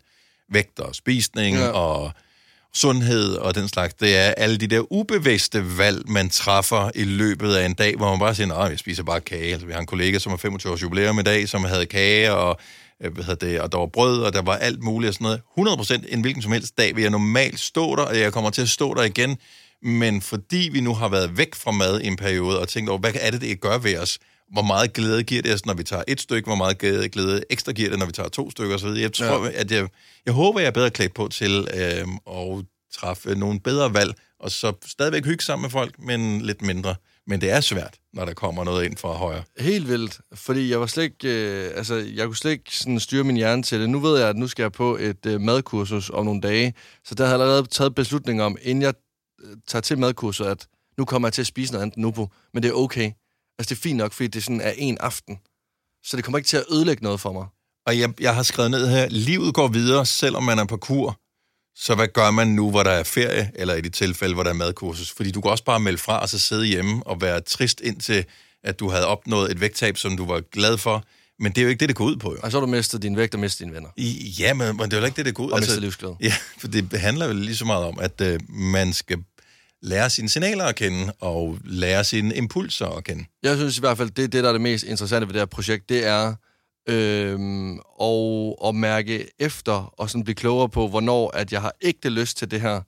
vægt 0.50 0.80
og 0.80 0.96
spisning 0.96 1.58
ja. 1.58 1.68
og 1.68 2.12
sundhed 2.74 3.36
og 3.36 3.56
den 3.56 3.68
slags. 3.68 3.94
Det 3.94 4.18
er 4.18 4.32
alle 4.38 4.58
de 4.58 4.68
der 4.68 4.94
ubevidste 4.94 5.78
valg, 5.78 6.10
man 6.10 6.30
træffer 6.30 6.92
i 6.96 7.04
løbet 7.04 7.56
af 7.56 7.66
en 7.66 7.74
dag, 7.74 7.96
hvor 7.96 8.10
man 8.10 8.20
bare 8.20 8.36
siger, 8.36 8.54
at 8.54 8.70
jeg 8.72 8.80
spiser 8.80 9.04
bare 9.04 9.22
kage. 9.22 9.52
Altså, 9.52 9.68
vi 9.68 9.74
har 9.74 9.80
en 9.80 9.86
kollega, 9.86 10.20
som 10.20 10.30
har 10.30 10.38
25 10.38 10.74
års 10.74 10.82
jubilæum 10.82 11.20
i 11.20 11.24
dag, 11.24 11.50
som 11.50 11.64
havde 11.64 11.86
kage, 11.86 12.34
og, 12.34 12.60
øh, 13.04 13.14
hvad 13.14 13.24
hedder 13.24 13.48
det, 13.48 13.62
og 13.62 13.72
der 13.72 13.78
var 13.78 13.86
brød, 13.86 14.22
og 14.22 14.34
der 14.34 14.42
var 14.42 14.56
alt 14.56 14.84
muligt 14.84 15.08
og 15.08 15.14
sådan 15.14 15.26
noget. 15.26 15.42
100 15.58 15.78
procent 15.78 16.06
en 16.10 16.22
hvilken 16.22 16.42
som 16.42 16.52
helst 16.52 16.78
dag 16.78 16.96
vil 16.96 17.02
jeg 17.02 17.12
normalt 17.12 17.60
stå 17.60 17.96
der, 17.96 18.04
og 18.04 18.20
jeg 18.20 18.34
kommer 18.34 18.50
til 18.50 18.62
at 18.62 18.70
stå 18.70 18.94
der 18.94 19.04
igen. 19.04 19.38
Men 19.84 20.22
fordi 20.22 20.70
vi 20.74 20.80
nu 20.82 20.94
har 20.94 21.10
været 21.10 21.38
væk 21.38 21.56
fra 21.56 21.72
mad 21.72 22.02
i 22.02 22.08
en 22.08 22.16
periode, 22.16 22.60
og 22.60 22.68
tænkt 22.68 22.90
over, 22.90 23.00
hvad 23.00 23.12
er 23.22 23.32
det, 23.32 23.42
det 23.42 23.62
gør 23.62 23.78
ved 23.78 23.98
os? 23.98 24.20
Hvor 24.52 24.62
meget 24.62 24.94
glæde 24.94 25.24
giver 25.24 25.42
det 25.42 25.54
os, 25.54 25.66
når 25.66 25.74
vi 25.74 25.84
tager 25.84 26.04
et 26.08 26.22
stykke? 26.22 26.48
Hvor 26.48 26.56
meget 26.56 26.78
glæde, 26.78 27.10
glæde 27.10 27.44
ekstra 27.50 27.72
giver 27.72 27.90
det, 27.90 28.00
når 28.00 28.06
vi 28.06 28.12
tager 28.12 28.30
to 28.30 28.52
stykker 28.52 28.76
osv.? 28.76 28.88
Jeg 28.88 29.14
tror, 29.14 29.46
ja. 29.46 29.52
at 29.54 29.72
jeg, 29.72 29.88
jeg 30.26 30.34
håber, 30.34 30.60
jeg 30.60 30.68
er 30.68 30.72
bedre 30.72 30.90
klædt 30.90 31.14
på 31.14 31.28
til 31.28 31.68
øh, 31.74 32.08
at 32.38 32.66
træffe 32.94 33.36
nogle 33.36 33.60
bedre 33.60 33.94
valg, 33.94 34.14
og 34.40 34.52
så 34.52 34.74
stadigvæk 34.86 35.26
hygge 35.26 35.44
sammen 35.44 35.62
med 35.62 35.70
folk, 35.70 36.00
men 36.00 36.42
lidt 36.42 36.62
mindre. 36.62 36.96
Men 37.28 37.42
det 37.42 37.52
er 37.52 37.62
svært, 37.62 37.98
når 38.14 38.26
der 38.26 38.34
kommer 38.34 38.64
noget 38.64 38.86
ind 38.86 38.98
fra 38.98 39.14
højre. 39.14 39.44
Helt 39.60 39.88
vildt, 39.88 40.20
fordi 40.34 40.70
jeg 40.70 40.80
var 40.80 40.86
slet 40.86 41.04
ikke, 41.04 41.28
øh, 41.28 41.72
altså, 41.76 41.96
jeg 41.96 42.26
kunne 42.26 42.38
slet 42.38 42.52
ikke 42.52 42.76
sådan 42.78 43.00
styre 43.00 43.24
min 43.24 43.36
hjerne 43.36 43.64
til 43.64 43.80
det. 43.80 43.90
Nu 43.90 44.00
ved 44.00 44.20
jeg, 44.20 44.30
at 44.30 44.36
nu 44.38 44.48
skal 44.48 44.64
jeg 44.64 44.72
på 44.72 44.98
et 44.98 45.26
øh, 45.26 45.42
madkursus 45.42 46.10
om 46.10 46.26
nogle 46.26 46.42
dage, 46.42 46.74
så 47.06 47.16
der 47.16 47.26
har 47.26 47.34
jeg 47.34 47.42
allerede 47.42 47.68
taget 47.68 47.96
beslutning 47.96 48.42
om, 48.42 48.58
inden 48.62 48.82
jeg 48.82 48.94
øh, 49.44 49.58
tager 49.68 49.82
til 49.82 49.98
madkurset, 49.98 50.46
at 50.46 50.68
nu 50.98 51.06
kommer 51.06 51.28
jeg 51.28 51.34
til 51.34 51.42
at 51.42 51.48
spise 51.48 51.74
noget 51.74 51.84
andet 51.84 51.98
nu 51.98 52.12
på, 52.12 52.32
men 52.54 52.64
det 52.64 52.70
er 52.70 52.74
okay. 52.74 53.12
Altså, 53.60 53.70
det 53.70 53.80
er 53.80 53.82
fint 53.82 53.98
nok, 53.98 54.14
fordi 54.14 54.28
det 54.28 54.44
sådan 54.44 54.62
er 54.62 54.74
en 54.78 54.98
aften. 55.00 55.38
Så 56.04 56.18
det 56.18 56.24
kommer 56.24 56.38
ikke 56.38 56.48
til 56.48 56.58
at 56.58 56.66
ødelægge 56.72 57.04
noget 57.04 57.20
for 57.20 57.34
mig. 57.34 57.46
Og 57.86 58.00
jeg, 58.00 58.14
jeg 58.20 58.36
har 58.36 58.44
skrevet 58.44 58.72
ned 58.72 58.90
her, 58.90 59.08
livet 59.10 59.54
går 59.54 59.68
videre, 59.68 60.06
selvom 60.06 60.44
man 60.44 60.60
er 60.60 60.66
på 60.66 60.78
kur. 60.78 61.20
Så 61.76 61.96
hvad 61.96 62.08
gør 62.08 62.32
man 62.32 62.48
nu, 62.48 62.70
hvor 62.70 62.84
der 62.84 62.92
er 62.92 63.04
ferie, 63.04 63.52
eller 63.56 63.76
i 63.76 63.82
de 63.82 63.90
tilfælde, 63.90 64.34
hvor 64.34 64.44
der 64.44 64.50
er 64.50 64.54
madkursus? 64.54 65.12
Fordi 65.12 65.32
du 65.32 65.42
kan 65.42 65.52
også 65.52 65.64
bare 65.64 65.80
melde 65.80 65.98
fra 65.98 66.20
og 66.20 66.30
så 66.30 66.40
sidde 66.40 66.66
hjemme 66.66 67.08
og 67.08 67.22
være 67.22 67.42
trist 67.42 67.82
indtil, 67.82 68.26
at 68.64 68.80
du 68.80 68.90
havde 68.90 69.08
opnået 69.08 69.52
et 69.52 69.62
vægttab, 69.62 69.98
som 69.98 70.18
du 70.18 70.26
var 70.26 70.42
glad 70.52 70.78
for. 70.78 71.04
Men 71.40 71.52
det 71.52 71.58
er 71.58 71.64
jo 71.64 71.70
ikke 71.70 71.80
det, 71.80 71.90
det 71.90 71.96
går 71.96 72.06
ud 72.06 72.16
på, 72.16 72.32
jo. 72.32 72.38
Og 72.44 72.52
så 72.52 72.60
har 72.60 72.66
du 72.66 72.72
mistet 72.72 73.02
din 73.02 73.18
vægt 73.18 73.34
og 73.34 73.40
mistet 73.40 73.60
dine 73.60 73.74
venner. 73.74 73.90
I, 73.98 74.36
ja, 74.40 74.54
men, 74.54 74.78
men 74.78 74.86
det 74.86 74.94
er 74.94 75.00
jo 75.00 75.06
ikke 75.06 75.18
det, 75.18 75.26
det 75.26 75.36
går 75.36 75.44
ud 75.44 75.50
på. 75.50 75.54
Og 75.54 75.58
altså, 75.58 75.70
mistet 75.70 75.82
livsglæde. 75.82 76.16
Ja, 76.30 76.34
for 76.58 76.68
det 76.68 77.00
handler 77.00 77.26
jo 77.26 77.34
lige 77.34 77.56
så 77.56 77.66
meget 77.66 77.86
om, 77.86 78.00
at 78.00 78.22
øh, 78.22 78.40
man 78.50 78.94
skal 78.94 79.18
lære 79.82 80.10
sine 80.10 80.30
signaler 80.30 80.64
at 80.64 80.76
kende, 80.76 81.14
og 81.20 81.58
lære 81.64 82.04
sine 82.04 82.36
impulser 82.36 82.88
at 82.88 83.04
kende. 83.04 83.26
Jeg 83.44 83.58
synes 83.58 83.78
i 83.78 83.80
hvert 83.80 83.98
fald, 83.98 84.10
det, 84.10 84.34
det 84.34 84.44
der 84.44 84.50
er 84.50 84.54
det 84.54 84.62
mest 84.62 84.84
interessante 84.84 85.28
ved 85.28 85.34
det 85.34 85.42
her 85.42 85.46
projekt, 85.46 85.90
det 85.90 86.06
er 86.06 86.36
øhm, 86.90 87.80
og, 87.86 88.58
at 88.68 88.76
mærke 88.76 89.28
efter, 89.40 89.94
og 89.98 90.10
sådan 90.10 90.24
blive 90.24 90.36
klogere 90.36 90.70
på, 90.70 90.88
hvornår 90.88 91.32
at 91.36 91.52
jeg 91.52 91.62
har 91.62 91.74
ægte 91.82 92.10
lyst 92.10 92.38
til 92.38 92.52
det 92.52 92.62
her, 92.62 92.82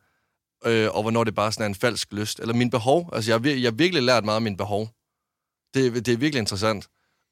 øh, 0.66 0.90
og 0.96 1.02
hvornår 1.02 1.24
det 1.24 1.36
bare 1.36 1.52
sådan 1.52 1.64
er 1.64 1.68
en 1.68 1.76
falsk 1.76 2.14
lyst. 2.14 2.40
Eller 2.40 2.54
min 2.54 2.70
behov. 2.70 3.10
Altså, 3.14 3.32
jeg, 3.32 3.46
jeg 3.46 3.64
har 3.64 3.72
virkelig 3.72 4.04
lært 4.04 4.26
meget 4.26 4.38
om 4.38 4.44
min 4.44 4.58
behov. 4.58 4.90
Det, 5.74 6.06
det 6.06 6.14
er 6.14 6.18
virkelig 6.18 6.40
interessant. 6.40 6.88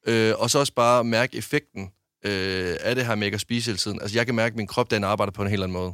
Øh, 0.08 0.34
og 0.38 0.50
så 0.50 0.60
også 0.60 0.74
bare 0.74 1.04
mærke 1.04 1.38
effekten 1.38 1.92
øh, 2.26 2.76
af 2.82 2.96
det 2.96 3.06
her 3.06 3.16
med 3.16 3.28
ikke 3.28 3.36
at 3.36 3.42
spise 3.42 3.72
hele 3.72 3.78
tiden. 3.78 4.02
Altså, 4.02 4.18
jeg 4.18 4.26
kan 4.26 4.36
mærke, 4.36 4.54
at 4.54 4.58
min 4.58 4.68
krop, 4.68 4.92
den 4.92 5.04
arbejder 5.04 5.32
på 5.32 5.42
en 5.42 5.50
helt 5.50 5.64
anden 5.64 5.74
måde. 5.74 5.94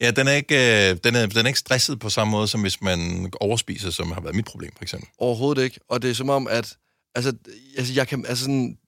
Ja, 0.00 0.10
den 0.10 0.28
er, 0.28 0.32
ikke, 0.32 0.54
øh, 0.90 0.96
den, 1.04 1.14
er, 1.14 1.26
den 1.26 1.38
er 1.38 1.46
ikke 1.46 1.58
stresset 1.58 1.98
på 1.98 2.10
samme 2.10 2.30
måde, 2.30 2.48
som 2.48 2.60
hvis 2.60 2.82
man 2.82 3.30
overspiser, 3.40 3.90
som 3.90 4.12
har 4.12 4.20
været 4.20 4.34
mit 4.36 4.44
problem, 4.44 4.72
for 4.76 4.82
eksempel. 4.82 5.08
Overhovedet 5.18 5.62
ikke. 5.62 5.80
Og 5.88 6.02
det 6.02 6.10
er 6.10 6.14
som 6.14 6.30
om, 6.30 6.46
at 6.46 6.76
altså, 7.14 7.32
altså, 7.76 7.92
jeg 7.94 8.08
kan, 8.08 8.24
altså 8.28 8.44
sådan, 8.44 8.78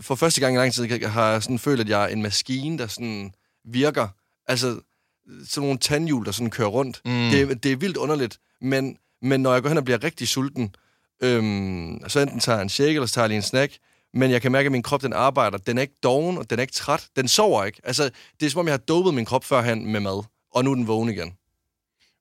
for 0.00 0.14
første 0.14 0.40
gang 0.40 0.54
i 0.54 0.58
lang 0.58 0.72
tid 0.72 1.06
har 1.06 1.32
jeg 1.32 1.42
sådan 1.42 1.58
følt, 1.58 1.80
at 1.80 1.88
jeg 1.88 2.02
er 2.02 2.08
en 2.08 2.22
maskine, 2.22 2.78
der 2.78 2.86
sådan 2.86 3.32
virker. 3.64 4.08
Altså, 4.48 4.80
sådan 5.46 5.66
nogle 5.66 5.78
tandhjul, 5.78 6.24
der 6.24 6.32
sådan 6.32 6.50
kører 6.50 6.68
rundt. 6.68 7.00
Mm. 7.04 7.30
Det, 7.30 7.62
det 7.62 7.72
er 7.72 7.76
vildt 7.76 7.96
underligt, 7.96 8.38
men, 8.60 8.96
men 9.22 9.40
når 9.40 9.52
jeg 9.52 9.62
går 9.62 9.68
hen 9.68 9.78
og 9.78 9.84
bliver 9.84 10.04
rigtig 10.04 10.28
sulten, 10.28 10.74
øhm, 11.22 12.00
så 12.08 12.20
enten 12.20 12.40
tager 12.40 12.56
jeg 12.56 12.62
en 12.62 12.68
shake, 12.68 12.94
eller 12.94 13.06
så 13.06 13.14
tager 13.14 13.24
jeg 13.24 13.28
lige 13.28 13.36
en 13.36 13.42
snack, 13.42 13.72
men 14.14 14.30
jeg 14.30 14.42
kan 14.42 14.52
mærke, 14.52 14.66
at 14.66 14.72
min 14.72 14.82
krop, 14.82 15.02
den 15.02 15.12
arbejder. 15.12 15.58
Den 15.58 15.78
er 15.78 15.82
ikke 15.82 15.98
doven, 16.02 16.38
og 16.38 16.50
den 16.50 16.58
er 16.58 16.62
ikke 16.62 16.74
træt. 16.74 17.06
Den 17.16 17.28
sover 17.28 17.64
ikke. 17.64 17.80
Altså, 17.84 18.10
det 18.40 18.46
er 18.46 18.50
som 18.50 18.60
om, 18.60 18.66
jeg 18.66 18.72
har 18.72 18.78
dopet 18.78 19.14
min 19.14 19.24
krop 19.24 19.44
førhen 19.44 19.92
med 19.92 20.00
mad, 20.00 20.24
og 20.54 20.64
nu 20.64 20.70
er 20.70 20.74
den 20.74 20.86
vågen 20.86 21.08
igen. 21.08 21.32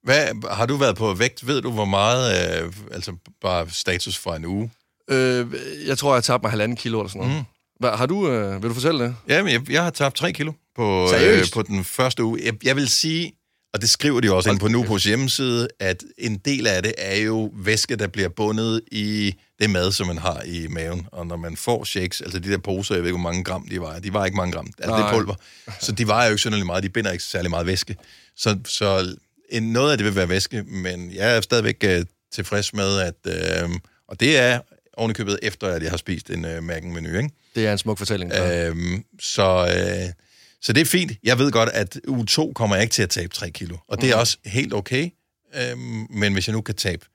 Hvad, 0.04 0.48
har 0.52 0.66
du 0.66 0.76
været 0.76 0.96
på 0.98 1.14
vægt? 1.14 1.48
Ved 1.48 1.62
du, 1.62 1.72
hvor 1.72 1.86
meget, 1.86 2.62
øh, 2.64 2.74
altså 2.92 3.14
bare 3.42 3.70
status 3.70 4.18
fra 4.18 4.36
en 4.36 4.46
uge? 4.46 4.72
Øh, 5.10 5.48
jeg 5.88 5.98
tror, 5.98 6.10
jeg 6.10 6.16
har 6.16 6.22
tabt 6.22 6.44
mig 6.44 6.52
halvanden 6.52 6.78
kilo 6.78 7.00
eller 7.00 7.10
sådan 7.10 7.28
noget. 7.28 7.38
Mm. 7.38 7.46
Hvad, 7.80 7.90
har 7.90 8.06
du, 8.06 8.30
øh, 8.30 8.62
vil 8.62 8.70
du 8.70 8.74
fortælle 8.74 9.04
det? 9.04 9.16
Ja, 9.28 9.44
men 9.44 9.54
jeg, 9.54 9.72
jeg 9.72 9.84
har 9.84 9.90
tabt 9.90 10.16
3 10.16 10.32
kilo 10.32 10.54
på, 10.76 11.10
øh, 11.24 11.46
på 11.54 11.62
den 11.62 11.84
første 11.84 12.24
uge. 12.24 12.40
Jeg, 12.44 12.66
jeg 12.66 12.76
vil 12.76 12.90
sige, 12.90 13.34
og 13.74 13.82
det 13.82 13.90
skriver 13.90 14.20
de 14.20 14.34
også 14.34 14.50
ind 14.50 14.60
på 14.60 14.68
Nupos 14.68 15.04
hjemmeside, 15.04 15.68
at 15.80 16.04
en 16.18 16.38
del 16.38 16.68
af 16.68 16.84
det 16.84 16.94
er 16.98 17.16
jo 17.16 17.52
væske, 17.56 17.96
der 17.96 18.08
bliver 18.08 18.30
bundet 18.30 18.82
i 18.92 19.36
det 19.60 19.70
mad, 19.70 19.92
som 19.92 20.08
man 20.08 20.18
har 20.18 20.42
i 20.46 20.68
maven. 20.68 21.08
Og 21.12 21.28
når 21.28 21.36
man 21.36 21.58
får 21.58 21.84
shakes, 21.84 22.22
altså 22.22 22.40
de 22.40 22.52
der 22.52 22.58
poser, 22.58 22.96
jeg 22.96 23.04
ved 23.04 23.10
ikke, 23.10 23.20
hvor 23.20 23.30
mange 23.30 23.44
gram 23.44 23.68
de 23.68 23.82
var, 23.82 24.00
de 24.00 24.14
var 24.14 24.26
ikke 24.26 24.38
mange 24.38 24.52
gram, 24.52 24.68
altså 24.80 24.98
det 24.98 25.04
er 25.06 25.14
pulver. 25.14 25.36
Så 25.80 25.92
de 25.92 26.08
vejer 26.08 26.28
jo 26.28 26.32
ikke 26.32 26.42
særlig 26.42 26.66
meget, 26.66 26.84
de 26.84 26.90
binder 26.90 27.12
ikke 27.12 27.24
særlig 27.24 27.50
meget 27.50 27.66
væske. 27.66 27.96
Så, 28.38 28.58
så 28.66 29.16
en, 29.50 29.64
noget 29.64 29.92
af 29.92 29.98
det 29.98 30.06
vil 30.06 30.16
være 30.16 30.30
væske, 30.30 30.64
men 30.64 31.12
jeg 31.14 31.38
er 31.38 31.42
stadigvæk 31.42 31.84
uh, 31.86 32.06
tilfreds 32.34 32.74
med, 32.74 33.00
at, 33.00 33.66
uh, 33.66 33.76
og 34.08 34.20
det 34.20 34.38
er 34.38 34.60
ovenikøbet 34.98 35.40
efter, 35.42 35.68
at 35.68 35.84
jeg 35.84 35.90
har 35.90 35.98
spist 35.98 36.30
en 36.30 36.46
uh, 36.46 36.52
Mac'en-menu, 36.52 37.18
ikke? 37.18 37.30
Det 37.56 37.68
er 37.68 37.72
en 37.72 37.78
smuk 37.78 37.98
fortælling. 37.98 38.34
Øhm, 38.34 39.04
så, 39.20 39.68
øh, 39.78 40.14
så 40.62 40.74
det 40.74 40.82
er 40.82 40.86
fint. 40.86 41.12
Jeg 41.24 41.40
ved 41.40 41.52
godt, 41.52 41.70
at 41.70 42.00
u 42.08 42.24
2 42.24 42.52
kommer 42.56 42.76
jeg 42.76 42.84
ikke 42.84 42.94
til 42.94 43.04
at 43.04 43.10
tabe 43.10 43.34
3 43.34 43.50
kilo. 43.50 43.78
Og 43.88 44.02
det 44.02 44.10
er 44.10 44.16
mm. 44.16 44.20
også 44.20 44.38
helt 44.46 44.74
okay. 44.74 45.10
Øhm, 45.56 46.08
men 46.10 46.34
hvis 46.34 46.48
jeg 46.48 46.54
nu 46.54 46.62
kan 46.62 46.76
tabe 46.76 47.06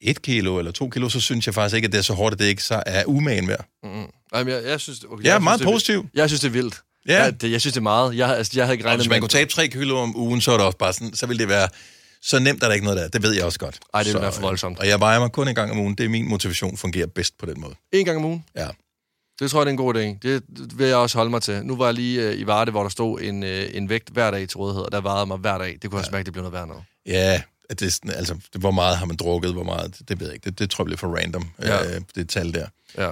1 0.00 0.22
kilo 0.22 0.58
eller 0.58 0.72
2 0.72 0.88
kilo, 0.88 1.08
så 1.08 1.20
synes 1.20 1.46
jeg 1.46 1.54
faktisk 1.54 1.76
ikke, 1.76 1.86
at 1.86 1.92
det 1.92 1.98
er 1.98 2.02
så 2.02 2.12
hårdt, 2.12 2.32
at 2.32 2.38
det 2.38 2.46
ikke 2.46 2.62
så 2.62 2.82
er 2.86 3.04
umagen 3.04 3.48
værd. 3.48 3.64
Mm. 3.82 4.04
Jamen, 4.34 4.54
jeg, 4.54 4.64
jeg 4.64 4.80
synes... 4.80 5.04
Okay, 5.04 5.24
jeg 5.24 5.30
er 5.30 5.34
jeg 5.34 5.42
meget 5.42 5.60
synes, 5.60 5.72
positiv. 5.72 6.02
Det, 6.02 6.10
jeg 6.14 6.28
synes, 6.28 6.40
det 6.40 6.48
er 6.48 6.52
vildt. 6.52 6.80
Ja. 7.08 7.22
Jeg, 7.22 7.40
det, 7.40 7.50
jeg 7.50 7.60
synes, 7.60 7.74
det 7.74 7.80
er 7.80 7.82
meget. 7.82 8.16
Jeg, 8.16 8.36
altså, 8.36 8.52
jeg 8.56 8.64
havde 8.64 8.74
ikke 8.74 8.84
regnet 8.84 8.98
med... 8.98 9.04
Hvis 9.04 9.10
man 9.10 9.20
kunne 9.20 9.28
tabe 9.28 9.50
3 9.50 9.68
kilo 9.68 9.98
om 9.98 10.16
ugen, 10.16 10.40
så 10.40 10.52
er 10.52 10.56
det 10.56 10.66
også 10.66 10.78
bare 10.78 10.92
sådan, 10.92 11.14
så 11.14 11.26
ville 11.26 11.38
det 11.38 11.48
være... 11.48 11.68
Så 12.22 12.38
nemt 12.38 12.62
er 12.62 12.66
der 12.66 12.74
ikke 12.74 12.84
noget 12.84 13.00
der. 13.00 13.08
Det 13.08 13.22
ved 13.22 13.32
jeg 13.32 13.44
også 13.44 13.58
godt. 13.58 13.78
Ej, 13.94 14.00
det 14.00 14.06
vil 14.06 14.12
så, 14.12 14.18
være 14.18 14.32
for 14.32 14.40
voldsomt. 14.40 14.78
Og 14.78 14.88
jeg 14.88 15.00
vejer 15.00 15.20
mig 15.20 15.32
kun 15.32 15.48
en 15.48 15.54
gang 15.54 15.70
om 15.70 15.78
ugen. 15.78 15.94
Det 15.94 16.04
er 16.04 16.08
min 16.08 16.28
motivation 16.28 16.76
fungerer 16.76 17.06
bedst 17.06 17.38
på 17.38 17.46
den 17.46 17.60
måde. 17.60 17.74
En 17.92 18.04
gang 18.04 18.16
om 18.16 18.24
ugen? 18.24 18.44
Ja. 18.56 18.68
Det 19.40 19.50
tror 19.50 19.60
jeg, 19.60 19.66
det 19.66 19.70
er 19.70 19.72
en 19.72 19.76
god 19.76 19.94
idé. 19.94 20.28
Det 20.28 20.78
vil 20.78 20.86
jeg 20.86 20.96
også 20.96 21.18
holde 21.18 21.30
mig 21.30 21.42
til. 21.42 21.66
Nu 21.66 21.76
var 21.76 21.84
jeg 21.84 21.94
lige 21.94 22.22
øh, 22.22 22.40
i 22.40 22.46
Varde, 22.46 22.70
hvor 22.70 22.82
der 22.82 22.90
stod 22.90 23.20
en, 23.20 23.42
øh, 23.42 23.66
en 23.72 23.88
vægt 23.88 24.08
hver 24.08 24.30
dag 24.30 24.48
til 24.48 24.56
rådighed, 24.56 24.82
og 24.82 24.92
der 24.92 25.00
varede 25.00 25.26
mig 25.26 25.36
hver 25.36 25.58
dag. 25.58 25.78
Det 25.82 25.90
kunne 25.90 25.98
jeg 25.98 26.06
ja. 26.06 26.08
smage, 26.08 26.24
det 26.24 26.32
blev 26.32 26.42
noget 26.42 26.52
værd 26.52 26.68
noget. 26.68 26.82
Ja, 27.06 27.42
det 27.70 27.82
er 27.82 27.90
sådan, 27.90 28.10
altså, 28.10 28.34
det, 28.52 28.60
hvor 28.60 28.70
meget 28.70 28.96
har 28.96 29.06
man 29.06 29.16
drukket, 29.16 29.52
hvor 29.52 29.62
meget, 29.62 29.98
det, 29.98 30.08
det 30.08 30.20
ved 30.20 30.26
jeg 30.26 30.34
ikke. 30.34 30.44
Det, 30.44 30.58
det 30.58 30.70
tror 30.70 30.82
jeg 30.82 30.86
bliver 30.86 30.96
for 30.96 31.16
random, 31.16 31.48
ja. 31.62 31.94
øh, 31.94 32.00
det 32.14 32.28
tal 32.28 32.54
der. 32.54 32.66
Ja. 32.98 33.10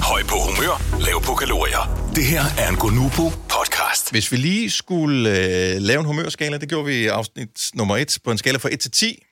Høj 0.00 0.22
på 0.22 0.34
humør, 0.34 1.00
lav 1.06 1.22
på 1.22 1.34
kalorier. 1.34 2.10
Det 2.14 2.24
her 2.24 2.44
er 2.58 2.68
en 2.68 2.76
Gonubro 2.76 3.28
podcast. 3.28 4.10
Hvis 4.10 4.32
vi 4.32 4.36
lige 4.36 4.70
skulle 4.70 5.30
øh, 5.30 5.80
lave 5.80 6.00
en 6.00 6.06
humørskala, 6.06 6.58
det 6.58 6.68
gjorde 6.68 6.86
vi 6.86 6.94
i 6.94 7.06
afsnit 7.06 7.70
nummer 7.74 7.96
1, 7.96 8.18
på 8.24 8.30
en 8.30 8.38
skala 8.38 8.58
fra 8.58 8.68
1 8.72 8.80
til 8.80 8.90
10. 8.90 9.22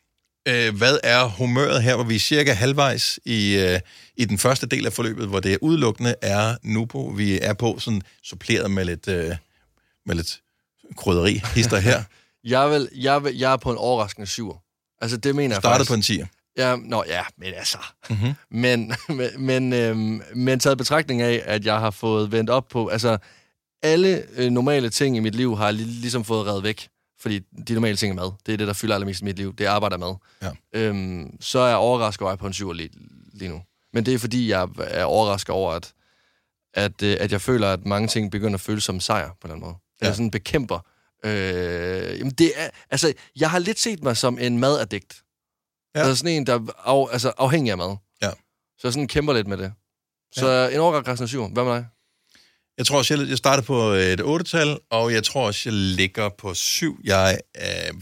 Øh, 0.48 0.76
hvad 0.76 0.98
er 1.02 1.24
humøret 1.24 1.82
her, 1.82 1.94
hvor 1.94 2.04
vi 2.04 2.14
er 2.14 2.18
cirka 2.18 2.52
halvvejs 2.52 3.18
i, 3.24 3.56
øh, 3.56 3.80
i 4.16 4.24
den 4.24 4.38
første 4.38 4.66
del 4.66 4.86
af 4.86 4.92
forløbet, 4.92 5.28
hvor 5.28 5.40
det 5.40 5.58
udelukkende 5.62 6.14
er 6.22 6.56
nu 6.62 6.84
på. 6.84 7.12
Vi 7.16 7.38
er 7.40 7.54
på 7.54 7.78
sådan 7.78 8.02
suppleret 8.22 8.70
med 8.70 8.84
lidt, 8.84 9.08
øh, 9.08 9.36
med 10.06 10.14
lidt 10.14 10.40
krydderi, 10.96 11.42
hister 11.54 11.78
her. 11.78 12.02
jeg, 12.44 12.70
vil, 12.70 12.88
jeg, 12.94 13.24
vil, 13.24 13.36
jeg 13.36 13.52
er 13.52 13.56
på 13.56 13.70
en 13.70 13.78
overraskende 13.78 14.26
syver. 14.26 14.56
Altså, 15.00 15.16
det 15.16 15.36
mener 15.36 15.54
jeg 15.54 15.62
Startede 15.62 15.86
faktisk. 15.86 16.08
på 16.08 16.14
en 16.14 16.22
10'er. 16.22 16.52
Ja, 16.58 16.76
nå, 16.76 17.04
ja, 17.06 17.22
men 17.38 17.54
altså. 17.54 17.78
Mm-hmm. 18.10 18.34
Men, 18.60 18.94
men, 19.08 19.30
men, 19.38 19.72
øhm, 19.72 20.22
men 20.34 20.60
taget 20.60 20.78
betragtning 20.78 21.22
af, 21.22 21.42
at 21.44 21.64
jeg 21.64 21.78
har 21.78 21.90
fået 21.90 22.32
vendt 22.32 22.50
op 22.50 22.68
på, 22.68 22.88
altså, 22.88 23.18
alle 23.82 24.22
øh, 24.36 24.50
normale 24.50 24.90
ting 24.90 25.16
i 25.16 25.20
mit 25.20 25.34
liv 25.34 25.56
har 25.56 25.64
jeg 25.64 25.74
lig, 25.74 25.86
ligesom 25.86 26.24
fået 26.24 26.46
reddet 26.46 26.62
væk. 26.62 26.88
Fordi 27.20 27.38
de 27.38 27.74
normale 27.74 27.96
ting 27.96 28.10
er 28.10 28.14
mad. 28.14 28.32
Det 28.46 28.52
er 28.52 28.56
det, 28.56 28.66
der 28.66 28.72
fylder 28.72 28.94
allermest 28.94 29.20
i 29.20 29.24
mit 29.24 29.36
liv. 29.36 29.54
Det 29.56 29.66
er 29.66 29.70
arbejde 29.70 29.98
med. 29.98 30.14
Ja. 30.42 30.50
Øhm, 30.72 31.36
så 31.40 31.58
er 31.58 31.68
jeg 31.68 31.76
overrasket 31.76 32.26
over 32.26 32.36
på 32.36 32.46
en 32.46 32.52
syver 32.52 32.72
lige, 32.72 32.90
lige 33.32 33.48
nu. 33.48 33.62
Men 33.92 34.06
det 34.06 34.14
er 34.14 34.18
fordi, 34.18 34.50
jeg 34.50 34.68
er 34.78 35.04
overrasket 35.04 35.54
over, 35.54 35.72
at, 35.72 35.92
at, 36.74 37.02
øh, 37.02 37.16
at 37.20 37.32
jeg 37.32 37.40
føler, 37.40 37.72
at 37.72 37.86
mange 37.86 38.08
ting 38.08 38.30
begynder 38.30 38.54
at 38.54 38.60
føles 38.60 38.84
som 38.84 39.00
sejr 39.00 39.28
på 39.28 39.32
en 39.32 39.38
eller 39.42 39.54
anden 39.54 39.66
måde. 39.66 39.76
Ja. 40.00 40.06
Eller 40.06 40.14
sådan 40.14 40.30
bekæmper. 40.30 40.78
Øh, 41.24 42.18
jamen 42.18 42.32
det 42.32 42.52
er, 42.56 42.70
altså, 42.90 43.12
jeg 43.36 43.50
har 43.50 43.58
lidt 43.58 43.78
set 43.78 44.02
mig 44.02 44.16
som 44.16 44.38
en 44.38 44.58
madaddikt. 44.58 45.22
Ja. 45.94 46.00
Altså 46.00 46.16
sådan 46.16 46.32
en, 46.32 46.46
der 46.46 46.54
er 46.54 46.72
af, 46.86 47.08
altså, 47.12 47.32
afhængig 47.38 47.70
af 47.70 47.78
mad. 47.78 47.96
Ja. 48.22 48.30
Så 48.78 48.80
jeg 48.88 48.92
sådan 48.92 49.08
kæmper 49.08 49.32
lidt 49.32 49.46
med 49.46 49.56
det. 49.56 49.72
Så 50.32 50.48
ja. 50.48 50.74
en 50.74 50.80
overraskende 50.80 51.28
syv. 51.28 51.48
Hvad 51.48 51.64
med 51.64 51.72
dig? 51.72 51.86
Jeg 52.78 52.86
tror 52.86 52.98
også, 52.98 53.14
jeg, 53.14 53.28
jeg 53.28 53.38
startede 53.38 53.66
på 53.66 53.82
et 53.82 54.20
8-tal, 54.20 54.78
og 54.90 55.12
jeg 55.12 55.24
tror 55.24 55.46
også, 55.46 55.62
jeg 55.64 55.72
ligger 55.72 56.28
på 56.28 56.54
7. 56.54 57.00
Jeg 57.04 57.38
øh, 57.56 57.94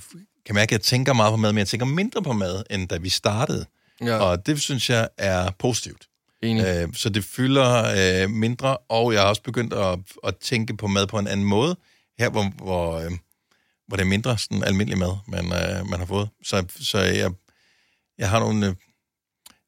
kan 0.46 0.54
mærke, 0.54 0.68
at 0.68 0.72
jeg 0.72 0.80
tænker 0.80 1.12
meget 1.12 1.32
på 1.32 1.36
mad, 1.36 1.52
men 1.52 1.58
jeg 1.58 1.68
tænker 1.68 1.86
mindre 1.86 2.22
på 2.22 2.32
mad, 2.32 2.62
end 2.70 2.88
da 2.88 2.96
vi 2.96 3.08
startede. 3.08 3.66
Ja. 4.00 4.16
Og 4.16 4.46
det 4.46 4.60
synes 4.60 4.90
jeg 4.90 5.08
er 5.18 5.50
positivt. 5.58 6.08
Enig. 6.42 6.64
Øh, 6.66 6.88
så 6.94 7.08
det 7.08 7.24
fylder 7.24 7.84
øh, 8.24 8.30
mindre, 8.30 8.76
og 8.76 9.12
jeg 9.12 9.20
har 9.20 9.28
også 9.28 9.42
begyndt 9.42 9.72
at, 9.72 9.98
at 10.24 10.36
tænke 10.36 10.76
på 10.76 10.86
mad 10.86 11.06
på 11.06 11.18
en 11.18 11.26
anden 11.26 11.46
måde. 11.46 11.76
Her, 12.18 12.30
hvor, 12.30 12.52
hvor, 12.56 12.98
øh, 12.98 13.10
hvor 13.88 13.96
det 13.96 14.04
er 14.04 14.08
mindre 14.08 14.38
sådan 14.38 14.64
almindelig 14.64 14.98
mad, 14.98 15.16
man, 15.28 15.44
øh, 15.44 15.86
man 15.90 15.98
har 15.98 16.06
fået. 16.06 16.28
Så, 16.44 16.64
så 16.80 16.98
jeg, 16.98 17.30
jeg 18.18 18.30
har 18.30 18.40
nogle 18.40 18.66
øh, 18.66 18.74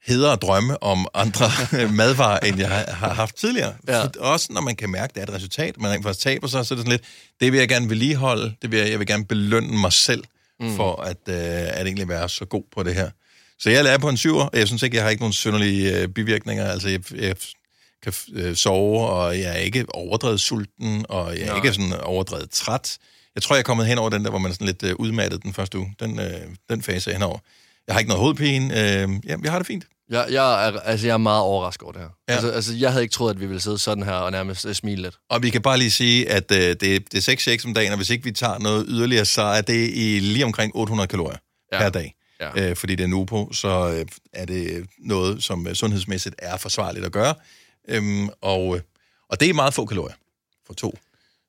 hedere 0.06 0.36
drømme 0.36 0.82
om 0.82 1.06
andre 1.14 1.50
madvarer, 2.00 2.38
end 2.38 2.58
jeg 2.58 2.68
har, 2.88 3.14
haft 3.14 3.36
tidligere. 3.36 3.74
Ja. 3.88 4.02
Også 4.18 4.48
når 4.50 4.60
man 4.60 4.76
kan 4.76 4.90
mærke, 4.90 5.10
at 5.10 5.14
det 5.14 5.20
er 5.20 5.26
et 5.26 5.34
resultat, 5.34 5.80
man 5.80 5.90
rent 5.90 6.04
faktisk 6.04 6.24
taber 6.24 6.46
sig, 6.46 6.66
så 6.66 6.74
er 6.74 6.76
det 6.76 6.86
sådan 6.86 6.90
lidt, 6.90 7.02
det 7.40 7.52
vil 7.52 7.58
jeg 7.58 7.68
gerne 7.68 7.88
vedligeholde, 7.88 8.54
det 8.62 8.70
vil 8.70 8.78
jeg, 8.78 8.90
jeg 8.90 8.98
vil 8.98 9.06
gerne 9.06 9.24
belønne 9.24 9.80
mig 9.80 9.92
selv, 9.92 10.24
mm. 10.60 10.76
for 10.76 11.02
at, 11.02 11.16
øh, 11.28 11.78
at 11.78 11.86
egentlig 11.86 12.08
være 12.08 12.28
så 12.28 12.44
god 12.44 12.62
på 12.74 12.82
det 12.82 12.94
her. 12.94 13.10
Så 13.58 13.70
jeg 13.70 13.84
lærer 13.84 13.98
på 13.98 14.08
en 14.08 14.16
syver, 14.16 14.44
og 14.44 14.58
jeg 14.58 14.66
synes 14.66 14.82
ikke, 14.82 14.96
jeg 14.96 15.04
har 15.04 15.10
ikke 15.10 15.22
nogen 15.22 15.32
synderlige 15.32 16.00
øh, 16.00 16.08
bivirkninger. 16.08 16.66
Altså, 16.66 16.88
jeg, 16.88 17.12
jeg 17.12 17.36
kan 18.02 18.12
øh, 18.32 18.56
sove, 18.56 19.06
og 19.06 19.38
jeg 19.38 19.52
er 19.52 19.58
ikke 19.58 19.86
overdrevet 19.94 20.40
sulten, 20.40 21.06
og 21.08 21.34
jeg 21.34 21.42
er 21.42 21.46
Nej. 21.46 21.56
ikke 21.56 21.72
sådan 21.72 21.92
overdrevet 21.92 22.50
træt. 22.50 22.98
Jeg 23.34 23.42
tror, 23.42 23.56
jeg 23.56 23.60
er 23.60 23.64
kommet 23.64 23.86
hen 23.86 23.98
over 23.98 24.10
den 24.10 24.24
der, 24.24 24.30
hvor 24.30 24.38
man 24.38 24.50
er 24.50 24.54
sådan 24.54 24.66
lidt 24.66 24.82
øh, 24.82 24.94
udmattet 24.98 25.42
den 25.42 25.54
første 25.54 25.78
uge. 25.78 25.94
Den, 26.00 26.20
øh, 26.20 26.40
den 26.70 26.82
fase 26.82 27.12
er 27.12 27.40
jeg 27.86 27.94
har 27.94 27.98
ikke 27.98 28.08
noget 28.08 28.20
hovedpine. 28.20 28.66
Øh, 28.66 29.08
ja, 29.26 29.36
jeg 29.42 29.52
har 29.52 29.58
det 29.58 29.66
fint. 29.66 29.86
Jeg, 30.10 30.26
jeg, 30.30 30.68
er, 30.68 30.80
altså, 30.80 31.06
jeg 31.06 31.14
er 31.14 31.18
meget 31.18 31.42
overrasket 31.42 31.82
over 31.82 31.92
det 31.92 32.00
her. 32.00 32.08
Ja. 32.28 32.32
Altså, 32.32 32.50
altså, 32.50 32.74
jeg 32.74 32.90
havde 32.90 33.02
ikke 33.02 33.12
troet, 33.12 33.30
at 33.30 33.40
vi 33.40 33.46
ville 33.46 33.60
sidde 33.60 33.78
sådan 33.78 34.02
her 34.02 34.12
og 34.12 34.32
nærmest 34.32 34.66
øh, 34.66 34.74
smile 34.74 35.02
lidt. 35.02 35.18
Og 35.30 35.42
vi 35.42 35.50
kan 35.50 35.62
bare 35.62 35.78
lige 35.78 35.90
sige, 35.90 36.30
at 36.30 36.52
øh, 36.52 36.58
det, 36.58 36.80
det 36.80 37.14
er 37.14 37.20
6 37.20 37.42
shakes 37.42 37.64
om 37.64 37.74
dagen, 37.74 37.92
og 37.92 37.96
hvis 37.96 38.10
ikke 38.10 38.24
vi 38.24 38.32
tager 38.32 38.58
noget 38.58 38.84
yderligere, 38.88 39.24
så 39.24 39.42
er 39.42 39.60
det 39.60 39.90
i 39.94 40.18
lige 40.18 40.44
omkring 40.44 40.72
800 40.74 41.08
kalorier 41.08 41.38
ja. 41.72 41.78
Per 41.78 41.88
dag. 41.88 42.14
Ja. 42.40 42.50
Øh, 42.70 42.76
fordi 42.76 42.94
det 42.94 43.04
er 43.04 43.08
nu 43.08 43.24
på, 43.24 43.50
så 43.52 43.92
øh, 43.98 44.06
er 44.32 44.44
det 44.44 44.86
noget, 44.98 45.44
som 45.44 45.66
øh, 45.66 45.74
sundhedsmæssigt 45.74 46.34
er 46.38 46.56
forsvarligt 46.56 47.04
at 47.06 47.12
gøre. 47.12 47.34
Øhm, 47.88 48.28
og, 48.40 48.76
øh, 48.76 48.82
og 49.30 49.40
det 49.40 49.50
er 49.50 49.54
meget 49.54 49.74
få 49.74 49.86
kalorier 49.86 50.14
for 50.66 50.74
to. 50.74 50.98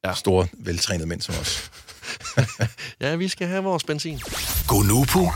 Ja. 0.06 0.14
store, 0.14 0.48
veltrænede 0.54 1.08
mænd 1.08 1.22
som 1.22 1.36
os. 1.42 1.72
Ja, 3.02 3.16
vi 3.16 3.28
skal 3.28 3.48
have 3.48 3.64
vores 3.64 3.84
benzin. 3.84 4.20
Gonoko, 4.68 5.30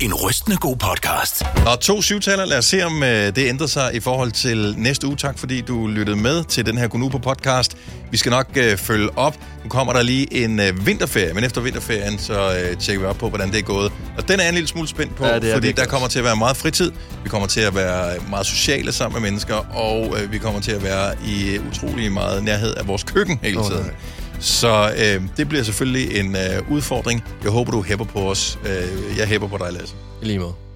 en 0.00 0.14
rystende 0.14 0.56
god 0.56 0.76
podcast. 0.76 1.42
Og 1.66 1.80
to 1.80 2.02
syvtaler, 2.02 2.44
lad 2.44 2.58
os 2.58 2.64
se, 2.64 2.82
om 2.82 3.02
øh, 3.02 3.08
det 3.08 3.38
ændrer 3.38 3.66
sig 3.66 3.94
i 3.94 4.00
forhold 4.00 4.32
til 4.32 4.74
næste 4.78 5.06
uge. 5.06 5.16
Tak 5.16 5.38
fordi 5.38 5.60
du 5.60 5.86
lyttede 5.86 6.16
med 6.16 6.44
til 6.44 6.66
den 6.66 6.78
her 6.78 6.88
Gunupo 6.88 7.18
podcast. 7.18 7.76
Vi 8.10 8.16
skal 8.16 8.30
nok 8.30 8.46
øh, 8.56 8.76
følge 8.76 9.18
op. 9.18 9.36
Nu 9.64 9.70
kommer 9.70 9.92
der 9.92 10.02
lige 10.02 10.44
en 10.44 10.60
øh, 10.60 10.86
vinterferie, 10.86 11.34
men 11.34 11.44
efter 11.44 11.60
vinterferien, 11.60 12.18
så 12.18 12.56
øh, 12.56 12.76
tjekker 12.76 13.00
vi 13.00 13.06
op 13.06 13.16
på, 13.16 13.28
hvordan 13.28 13.50
det 13.50 13.58
er 13.58 13.62
gået. 13.62 13.92
Og 14.18 14.28
den 14.28 14.40
er 14.40 14.48
en 14.48 14.54
lille 14.54 14.68
smule 14.68 14.88
spændt 14.88 15.16
på, 15.16 15.26
Ja, 15.26 15.38
det 15.38 15.50
er 15.50 15.54
fordi 15.54 15.72
der 15.72 15.86
kommer 15.86 16.08
til 16.08 16.18
at 16.18 16.24
være 16.24 16.36
meget 16.36 16.56
fritid. 16.56 16.92
Vi 17.22 17.28
kommer 17.28 17.48
til 17.48 17.60
at 17.60 17.74
være 17.74 18.14
meget 18.30 18.46
sociale 18.46 18.92
sammen 18.92 19.22
med 19.22 19.30
mennesker, 19.30 19.54
og 19.76 20.16
øh, 20.20 20.32
vi 20.32 20.38
kommer 20.38 20.60
til 20.60 20.72
at 20.72 20.82
være 20.82 21.14
i 21.26 21.50
øh, 21.54 21.68
utrolig 21.68 22.12
meget 22.12 22.44
nærhed 22.44 22.74
af 22.74 22.88
vores 22.88 23.02
køkken 23.02 23.38
hele 23.42 23.62
tiden. 23.62 23.82
nej. 23.82 23.94
Så 24.40 24.92
øh, 24.98 25.22
det 25.36 25.48
bliver 25.48 25.62
selvfølgelig 25.64 26.20
en 26.20 26.36
øh, 26.36 26.70
udfordring. 26.70 27.24
Jeg 27.42 27.50
håber, 27.50 27.70
du 27.70 27.82
hæpper 27.82 28.04
på 28.04 28.30
os. 28.30 28.58
Øh, 28.64 29.18
jeg 29.18 29.28
hæpper 29.28 29.48
på 29.48 29.58
dig, 29.58 29.72
Lasse. 29.72 29.94
I 30.22 30.24
lige 30.24 30.38
måde. 30.38 30.67